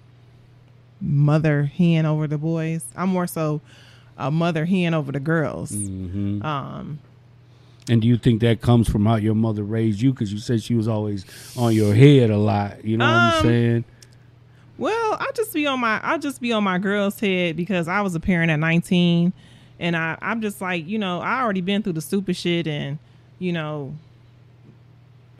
[0.99, 2.85] mother hen over the boys.
[2.95, 3.61] I'm more so
[4.17, 5.71] a mother hen over the girls.
[5.71, 6.99] hmm Um.
[7.89, 10.11] And do you think that comes from how your mother raised you?
[10.11, 11.25] Because you said she was always
[11.57, 12.83] on your head a lot.
[12.83, 13.85] You know what I'm Um, saying?
[14.77, 18.01] Well, I just be on my I just be on my girl's head because I
[18.01, 19.33] was a parent at 19
[19.79, 22.99] and I I'm just like, you know, I already been through the stupid shit and
[23.39, 23.95] you know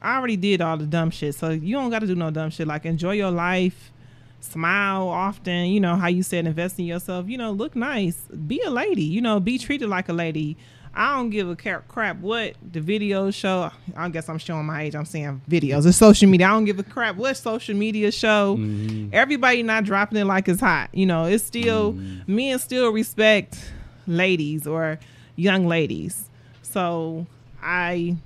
[0.02, 1.36] I already did all the dumb shit.
[1.36, 3.92] So you don't got to do no dumb shit like enjoy your life,
[4.40, 8.16] smile often, you know how you said invest in yourself, you know, look nice,
[8.48, 10.56] be a lady, you know, be treated like a lady.
[10.98, 13.70] I don't give a crap what the videos show.
[13.96, 14.96] I guess I'm showing my age.
[14.96, 15.86] I'm saying videos.
[15.86, 16.48] It's social media.
[16.48, 18.58] I don't give a crap what social media show.
[18.58, 19.10] Mm-hmm.
[19.14, 20.90] Everybody not dropping it like it's hot.
[20.94, 21.94] You know, it's still
[22.26, 23.72] men still respect
[24.08, 24.98] ladies or
[25.36, 26.30] young ladies.
[26.64, 27.28] So
[27.62, 28.18] I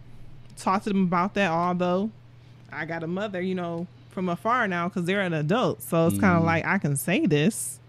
[0.55, 1.51] talk to them about that.
[1.51, 2.09] Although
[2.71, 5.81] I got a mother, you know, from afar now because they're an adult.
[5.81, 7.80] So it's kind of like I can say this.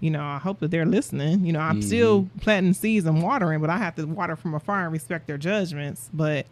[0.00, 1.44] You know, I hope that they're listening.
[1.44, 2.38] You know, I'm still mm-hmm.
[2.38, 6.08] planting seeds and watering, but I have to water from afar and respect their judgments.
[6.12, 6.46] But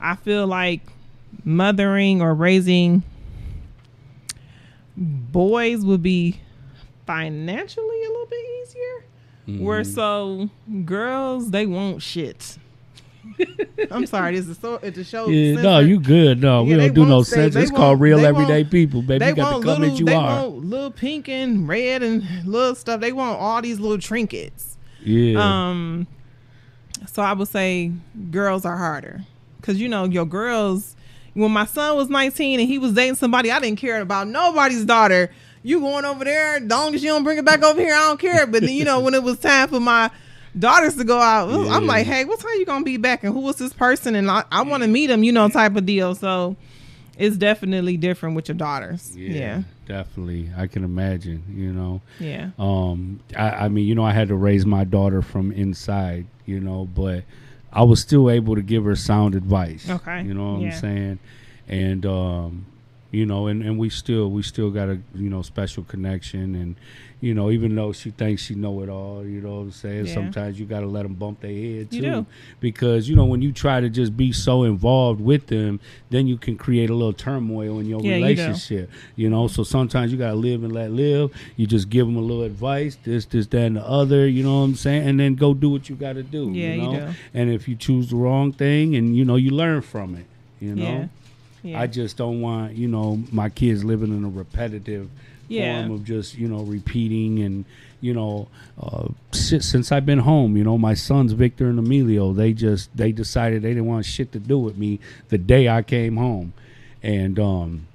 [0.00, 0.82] I feel like
[1.44, 3.02] mothering or raising
[4.96, 6.40] boys would be
[7.06, 9.64] financially a little bit easier.
[9.64, 9.92] Where mm-hmm.
[9.92, 10.50] so
[10.84, 12.58] girls they want shit.
[13.90, 15.28] I'm sorry, this is so it's a show.
[15.28, 16.40] Yeah, no, you good.
[16.40, 17.56] No, we don't do no say- sense.
[17.56, 19.18] It's called real everyday people, baby.
[19.20, 20.42] They You got to come little, you they are.
[20.48, 23.00] want little pink and red and little stuff.
[23.00, 24.76] They want all these little trinkets.
[25.04, 25.38] yeah.
[25.70, 26.06] Um,
[27.06, 27.92] so I would say
[28.30, 29.22] girls are harder
[29.60, 30.96] because you know your girls.
[31.32, 34.84] When my son was 19 and he was dating somebody, I didn't care about nobody's
[34.84, 35.30] daughter.
[35.62, 36.56] You going over there?
[36.56, 38.46] As long as you don't bring it back over here, I don't care.
[38.46, 40.10] But then you know when it was time for my
[40.58, 43.24] daughters to go out, I'm like, hey, what time you gonna be back?
[43.24, 44.14] And who was this person?
[44.14, 46.14] And I, I want to meet him, you know, type of deal.
[46.14, 46.56] So
[47.18, 49.16] it's definitely different with your daughters.
[49.16, 50.50] Yeah, definitely.
[50.56, 51.42] I can imagine.
[51.50, 52.00] You know.
[52.18, 56.26] yeah, Um, I, I mean, you know, I had to raise my daughter from inside,
[56.46, 57.24] you know, but
[57.72, 59.88] I was still able to give her sound advice.
[59.88, 60.68] Okay, You know what yeah.
[60.74, 61.18] I'm saying?
[61.68, 62.66] And, um,
[63.12, 66.76] you know, and, and we still we still got a you know special connection, and
[67.20, 70.06] you know even though she thinks she know it all, you know what I'm saying.
[70.06, 70.14] Yeah.
[70.14, 72.26] Sometimes you got to let them bump their head too, You
[72.60, 76.38] because you know when you try to just be so involved with them, then you
[76.38, 78.90] can create a little turmoil in your Yeah, relationship.
[79.16, 81.32] You, know, so sometimes you got to live and let live.
[81.56, 84.26] You just give them a little advice, this, this, that, and the other.
[84.26, 86.50] You know what I'm saying, and then go do what you got to do.
[86.50, 87.06] Yeah, you you know?
[87.06, 87.14] do.
[87.34, 90.26] And if you choose the wrong thing, and you know you learn from it.
[90.60, 91.08] You know.
[91.62, 91.78] Yeah.
[91.78, 95.10] I just don't want you know my kids living in a repetitive
[95.50, 95.80] Yeah.
[95.80, 97.64] form of just you know repeating and
[98.00, 98.48] you know
[98.80, 102.96] uh, si- since I've been home, you know my sons Victor and Emilio, they just
[102.96, 106.52] they decided they didn't want shit to do with me the day I came home,
[107.02, 107.86] and um,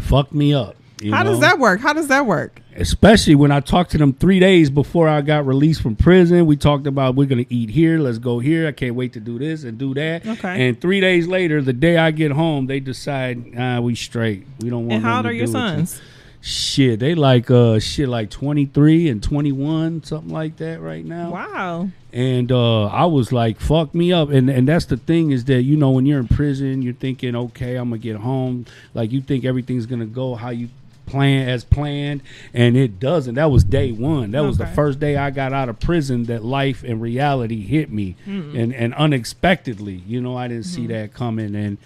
[0.00, 0.76] fucked me up.
[1.10, 1.80] How does that work?
[1.80, 2.60] How does that work?
[2.78, 6.46] especially when I talked to them three days before I got released from prison.
[6.46, 8.66] We talked about we're gonna eat here, let's go here.
[8.66, 10.26] I can't wait to do this and do that.
[10.26, 10.68] Okay.
[10.68, 14.46] And three days later, the day I get home, they decide ah, we straight.
[14.60, 14.90] We don't want.
[14.90, 14.94] To.
[14.96, 15.96] And how old are your sons?
[15.96, 20.80] you." Shit, they like uh shit like twenty three and twenty one, something like that
[20.80, 21.32] right now.
[21.32, 21.88] Wow.
[22.12, 24.30] And uh, I was like, fuck me up.
[24.30, 27.34] And and that's the thing is that, you know, when you're in prison, you're thinking,
[27.36, 28.66] okay, I'm going to get home.
[28.94, 30.68] Like, you think everything's going to go how you
[31.06, 32.22] plan as planned.
[32.54, 33.34] And it doesn't.
[33.34, 34.30] That was day one.
[34.30, 37.90] That was the first day I got out of prison that life and reality hit
[37.90, 38.14] me.
[38.26, 41.54] And, and unexpectedly, you know, I didn't see that coming.
[41.54, 41.78] And,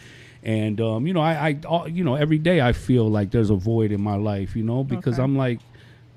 [0.43, 3.55] and um, you know, I, I, you know, every day I feel like there's a
[3.55, 5.23] void in my life, you know, because Okay.
[5.25, 5.61] I'm like,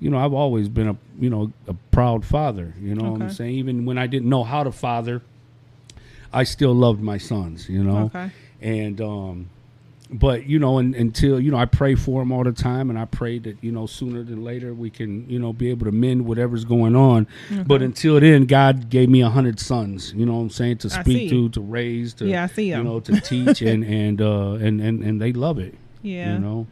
[0.00, 2.74] you know, I've always been a, you know, a proud father.
[2.78, 3.54] You know what I'm saying?
[3.54, 5.22] Even when I didn't know how to father,
[6.32, 7.68] I still loved my sons.
[7.68, 8.30] You know, Okay.
[8.60, 9.50] and um,
[10.10, 12.98] but you know, and, until you know, I pray for them all the time, and
[12.98, 15.92] I pray that you know, sooner than later we can you know be able to
[15.92, 17.26] mend whatever's going on.
[17.66, 20.12] But until then, God gave me a hundred sons.
[20.14, 20.78] You know what I'm saying?
[20.78, 22.84] To speak to, to raise, to Yeah, I see you 'em.
[22.84, 25.74] know, to teach, and and uh, and and and they love it.
[26.02, 26.34] Yeah.
[26.34, 26.66] You know.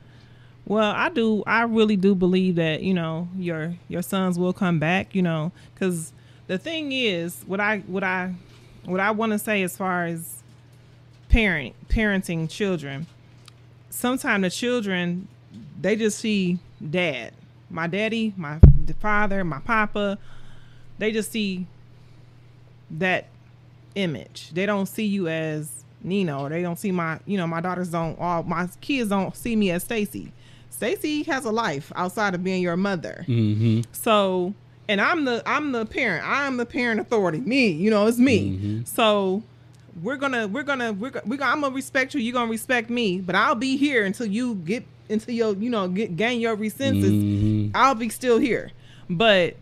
[0.67, 1.43] Well, I do.
[1.47, 5.15] I really do believe that you know your your sons will come back.
[5.15, 6.13] You know, because
[6.47, 8.35] the thing is, what I what I
[8.85, 10.43] what I want to say as far as
[11.29, 13.07] parent parenting children,
[13.95, 15.29] sometimes the children
[15.81, 16.59] they just see
[16.91, 17.33] dad,
[17.71, 18.59] my daddy, my
[19.01, 20.19] father, my papa.
[20.99, 21.67] They just see
[22.91, 23.27] that
[23.95, 24.51] image.
[24.53, 28.19] They don't see you as Nino, they don't see my, you know, my daughters don't,
[28.19, 30.33] all my kids don't see me as Stacey.
[30.71, 33.25] Stacey has a life outside of being your mother.
[33.29, 33.83] Mm-hmm.
[33.93, 34.55] So,
[34.89, 36.27] and I'm the I'm the parent.
[36.27, 37.41] I'm the parent authority.
[37.41, 38.51] Me, you know, it's me.
[38.51, 38.85] Mm-hmm.
[38.85, 39.43] So,
[40.03, 42.21] we're gonna we're gonna we're gonna, we're gonna I'm gonna respect you.
[42.21, 43.21] You're gonna respect me.
[43.21, 47.13] But I'll be here until you get until you you know get gain your senses.
[47.13, 47.71] Mhm.
[47.75, 48.71] I'll be still here.
[49.09, 49.57] But,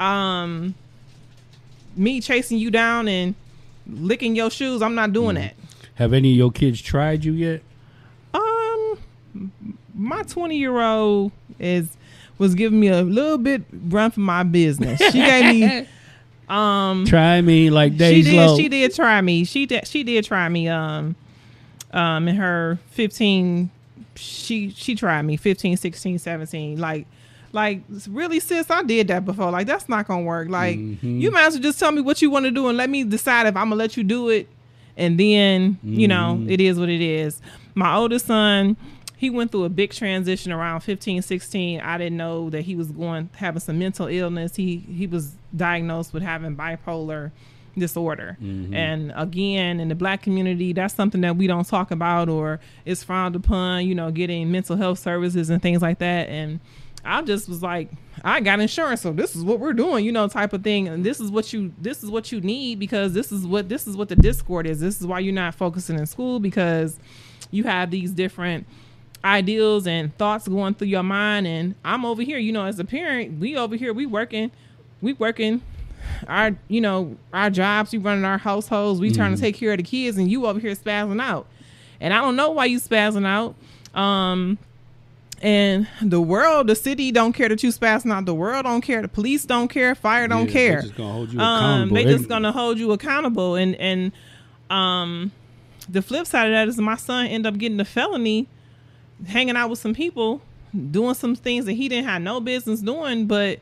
[0.00, 0.74] um,
[1.96, 3.34] me chasing you down and
[3.86, 5.54] licking your shoes, I'm not doing that.
[5.96, 7.62] Have any of your kids tried you yet?
[8.32, 8.98] Um,
[9.94, 11.96] my 20 year old is
[12.38, 15.00] was giving me a little bit run for my business.
[15.12, 15.86] She gave me
[16.48, 18.56] um Try me like Days she did low.
[18.56, 19.44] she did try me.
[19.44, 21.16] She did she did try me um
[21.92, 23.70] um in her 15
[24.16, 27.06] she she tried me 15 16 17 like
[27.52, 31.20] like really sis i did that before like that's not gonna work like Mm-hmm.
[31.20, 33.04] you might as well just tell me what you want to do and let me
[33.04, 34.48] decide if i'm gonna let you do it
[34.96, 36.50] and then you know Mm-hmm.
[36.50, 37.40] it is what it is
[37.74, 38.76] my oldest son
[39.16, 42.90] he went through a big transition around 15 16 i didn't know that he was
[42.90, 44.56] going having some mental illness.
[44.56, 47.30] He he was diagnosed with having bipolar
[47.76, 48.36] disorder.
[48.40, 48.74] Mm-hmm.
[48.74, 53.02] And again in the black community that's something that we don't talk about or is
[53.02, 56.28] frowned upon you know getting mental health services and things like that.
[56.28, 56.60] And
[57.06, 57.90] i just was like
[58.24, 60.88] i got insurance so this is what we're doing you know type of thing.
[60.88, 63.86] And this is what you this is what you need because this is what this
[63.86, 64.80] is what the discord is.
[64.80, 66.98] This is why you're not focusing in school because
[67.50, 68.66] you have these different
[69.24, 71.46] ideals and thoughts going through your mind.
[71.46, 74.50] And i'm over here you know as a parent we over here we working
[75.00, 75.62] we working
[76.28, 79.78] our you know our jobs we running our households we trying to take care of
[79.78, 81.46] the kids and you over here spazzing out.
[82.00, 83.54] And i don't know why you spazzing out.
[83.98, 84.58] Um
[85.42, 88.24] and the world the city don't care that you spazzing out.
[88.26, 89.02] The world don't care.
[89.02, 89.94] The police don't care.
[89.94, 90.76] Fire don't Yeah, care.
[90.82, 93.54] They just gonna hold you um, They- just gonna hold you accountable.
[93.56, 94.12] And and
[94.70, 95.32] um
[95.88, 98.48] the flip side of that is my son end up getting a felony
[99.26, 100.40] hanging out with some people
[100.90, 103.60] doing some things that he didn't have no business doing but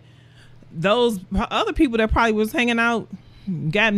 [0.72, 3.06] those other people that probably was hanging out
[3.70, 3.92] got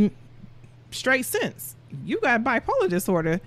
[0.90, 1.76] straight sense.
[2.04, 3.40] You got bipolar disorder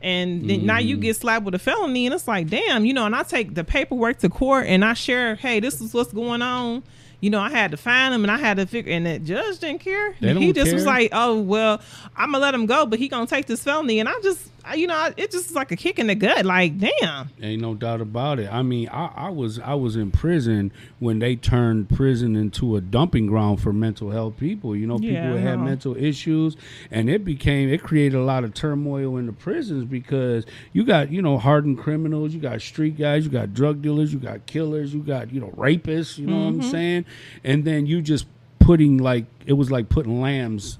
[0.00, 3.04] and then now you get slapped with a felony and it's like damn you know
[3.04, 6.40] and i take the paperwork to court and i share hey this is what's going
[6.40, 6.84] on.
[7.20, 9.58] You know i had to find him and i had to figure and the judge
[9.58, 10.12] didn't care.
[10.38, 11.80] He just was like oh well
[12.16, 14.86] i'm gonna let him go but he gonna take this felony and i just you
[14.86, 16.44] know, it just is like a kick in the gut.
[16.44, 17.30] Like, damn.
[17.42, 18.52] Ain't no doubt about it.
[18.52, 22.80] I mean, I, I was I was in prison when they turned prison into a
[22.80, 24.74] dumping ground for mental health people.
[24.74, 26.56] You know, people Yeah, who had mental issues,
[26.90, 31.10] and it became it created a lot of turmoil in the prisons because you got
[31.10, 34.94] you know hardened criminals, you got street guys, you got drug dealers, you got killers,
[34.94, 36.18] you got you know rapists.
[36.18, 36.70] You know what I'm mm-hmm.
[36.70, 37.04] saying?
[37.44, 38.26] And then you just
[38.58, 40.78] putting like it was like putting lambs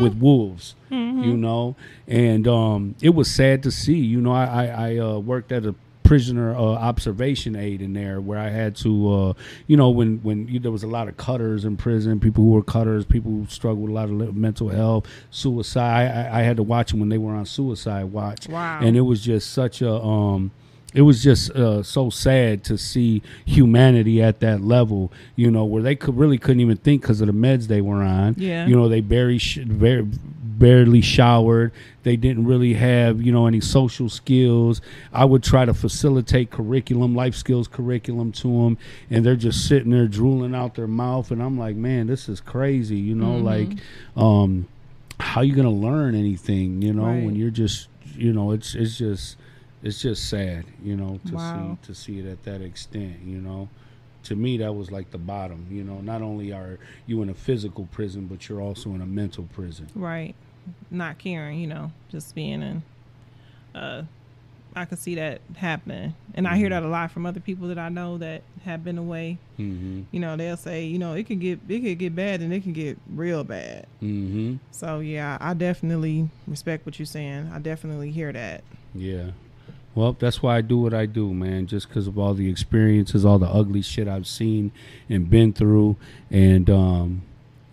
[0.00, 1.76] with wolves, you know,
[2.06, 3.96] and um, it was sad to see.
[3.98, 8.20] You know, I I, I uh, worked at a prisoner uh, observation aid in there
[8.20, 9.32] where I had to, uh,
[9.66, 12.50] you know, when when you, there was a lot of cutters in prison, people who
[12.50, 16.06] were cutters, people who struggled with a lot of mental health, suicide.
[16.32, 18.78] I, I had to watch them when they were on suicide watch, Wow.
[18.82, 20.52] and it was just such a um,
[20.96, 25.82] it was just uh, so sad to see humanity at that level, you know, where
[25.82, 28.34] they could really couldn't even think because of the meds they were on.
[28.38, 28.66] Yeah.
[28.66, 31.72] You know, they barely, sh- bar- barely showered.
[32.02, 34.80] They didn't really have, you know, any social skills.
[35.12, 38.78] I would try to facilitate curriculum, life skills curriculum to them,
[39.10, 41.30] and they're just sitting there drooling out their mouth.
[41.30, 43.68] And I'm like, man, this is crazy, you know, like,
[44.16, 44.66] um,
[45.20, 49.36] how you gonna learn anything, you know, when you're just, you know, it's it's just
[49.86, 51.78] it's just sad, you know, to Wow.
[51.80, 53.68] see to see it at that extent, you know.
[54.24, 56.00] To me, that was like the bottom, you know.
[56.00, 59.88] Not only are you in a physical prison, but you're also in a mental prison.
[59.94, 60.34] Right.
[60.90, 62.82] Not caring, you know, just being in.
[63.72, 64.02] Uh,
[64.74, 67.78] I could see that happening, and I hear that a lot from other people that
[67.78, 69.38] I know that have been away.
[69.58, 70.02] Mm-hmm.
[70.10, 72.64] You know, they'll say, you know, it can get it could get bad, and it
[72.64, 73.86] can get real bad.
[74.02, 74.56] Mm-hmm.
[74.72, 77.50] So yeah, I definitely respect what you're saying.
[77.54, 78.64] I definitely hear that.
[78.92, 79.30] Yeah.
[79.96, 81.66] Well, that's why I do what I do, man.
[81.66, 84.70] Just because of all the experiences, all the ugly shit I've seen
[85.08, 85.96] and been through,
[86.30, 87.22] and um,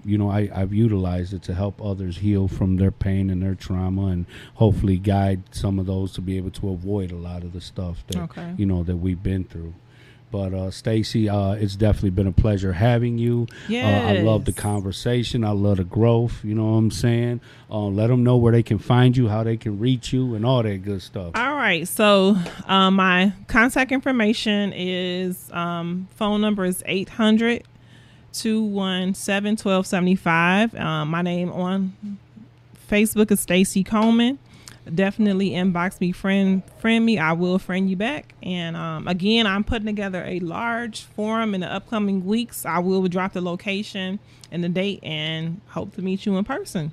[0.05, 3.55] you know, I, I've utilized it to help others heal from their pain and their
[3.55, 7.51] trauma, and hopefully guide some of those to be able to avoid a lot of
[7.53, 8.53] the stuff that Okay.
[8.57, 9.73] you know that we've been through.
[10.33, 13.45] But uh, Stacey, uh, it's definitely been a pleasure having you.
[13.85, 15.43] Uh, I love the conversation.
[15.43, 16.43] I love the growth.
[16.43, 17.39] You know what I'm saying?
[17.69, 20.43] Uh, let them know where they can find you, how they can reach you, and
[20.43, 21.33] all that good stuff.
[21.35, 21.87] All right.
[21.87, 27.63] So um, my contact information is um, phone number is 800
[28.33, 30.73] 217 1275.
[30.73, 32.17] Um, my name on
[32.89, 34.39] Facebook is Stacey Coleman.
[34.93, 37.17] Definitely inbox me, friend friend me.
[37.17, 38.33] I will friend you back.
[38.43, 42.65] And um, again, I'm putting together a large forum in the upcoming weeks.
[42.65, 44.19] I will drop the location
[44.51, 46.91] and the date and hope to meet you in person.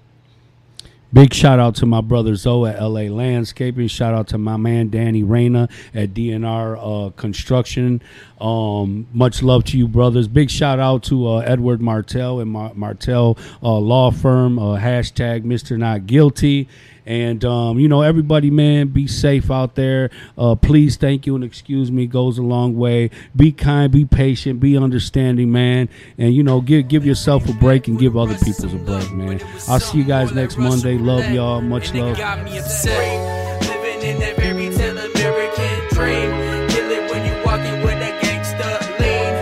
[1.13, 3.89] Big shout out to my brother Zoe at LA Landscaping.
[3.89, 8.01] Shout out to my man Danny Reyna at DNR uh, Construction.
[8.41, 10.29] Um, much love to you, brothers.
[10.29, 14.57] Big shout out to uh, Edward Martell and Mar- Martell uh, Law Firm.
[14.61, 15.77] Uh, hashtag Mr.
[15.77, 16.69] Not Guilty.
[17.07, 20.11] And um, you know, everybody, man, be safe out there.
[20.37, 23.11] Uh, please, thank you, and excuse me goes a long way.
[23.35, 25.89] Be kind, be patient, be understanding, man.
[26.19, 29.41] And you know, give give yourself a break and give other people's a break, man.
[29.69, 30.99] I'll see you guys next Monday.
[30.99, 31.61] Love y'all.
[31.61, 32.17] Much love.
[32.17, 33.63] got me upset.
[33.63, 36.69] Living in that fairy tale American dream.
[36.69, 39.33] Kill it when you walking with that gangsta lean.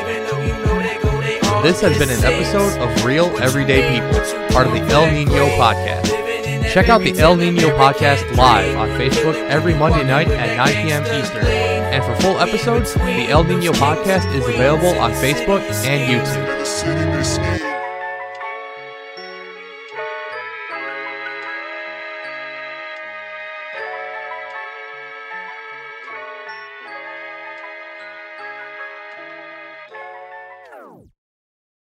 [0.00, 3.26] Even though you know they go, they all This has been an episode of Real
[3.38, 4.20] Everyday People,
[4.54, 6.21] part of the El Nino Podcast.
[6.70, 11.02] Check out the El Nino Podcast live on Facebook every Monday night at 9 p.m.
[11.06, 11.44] Eastern.
[11.44, 17.61] And for full episodes, the El Nino Podcast is available on Facebook and YouTube.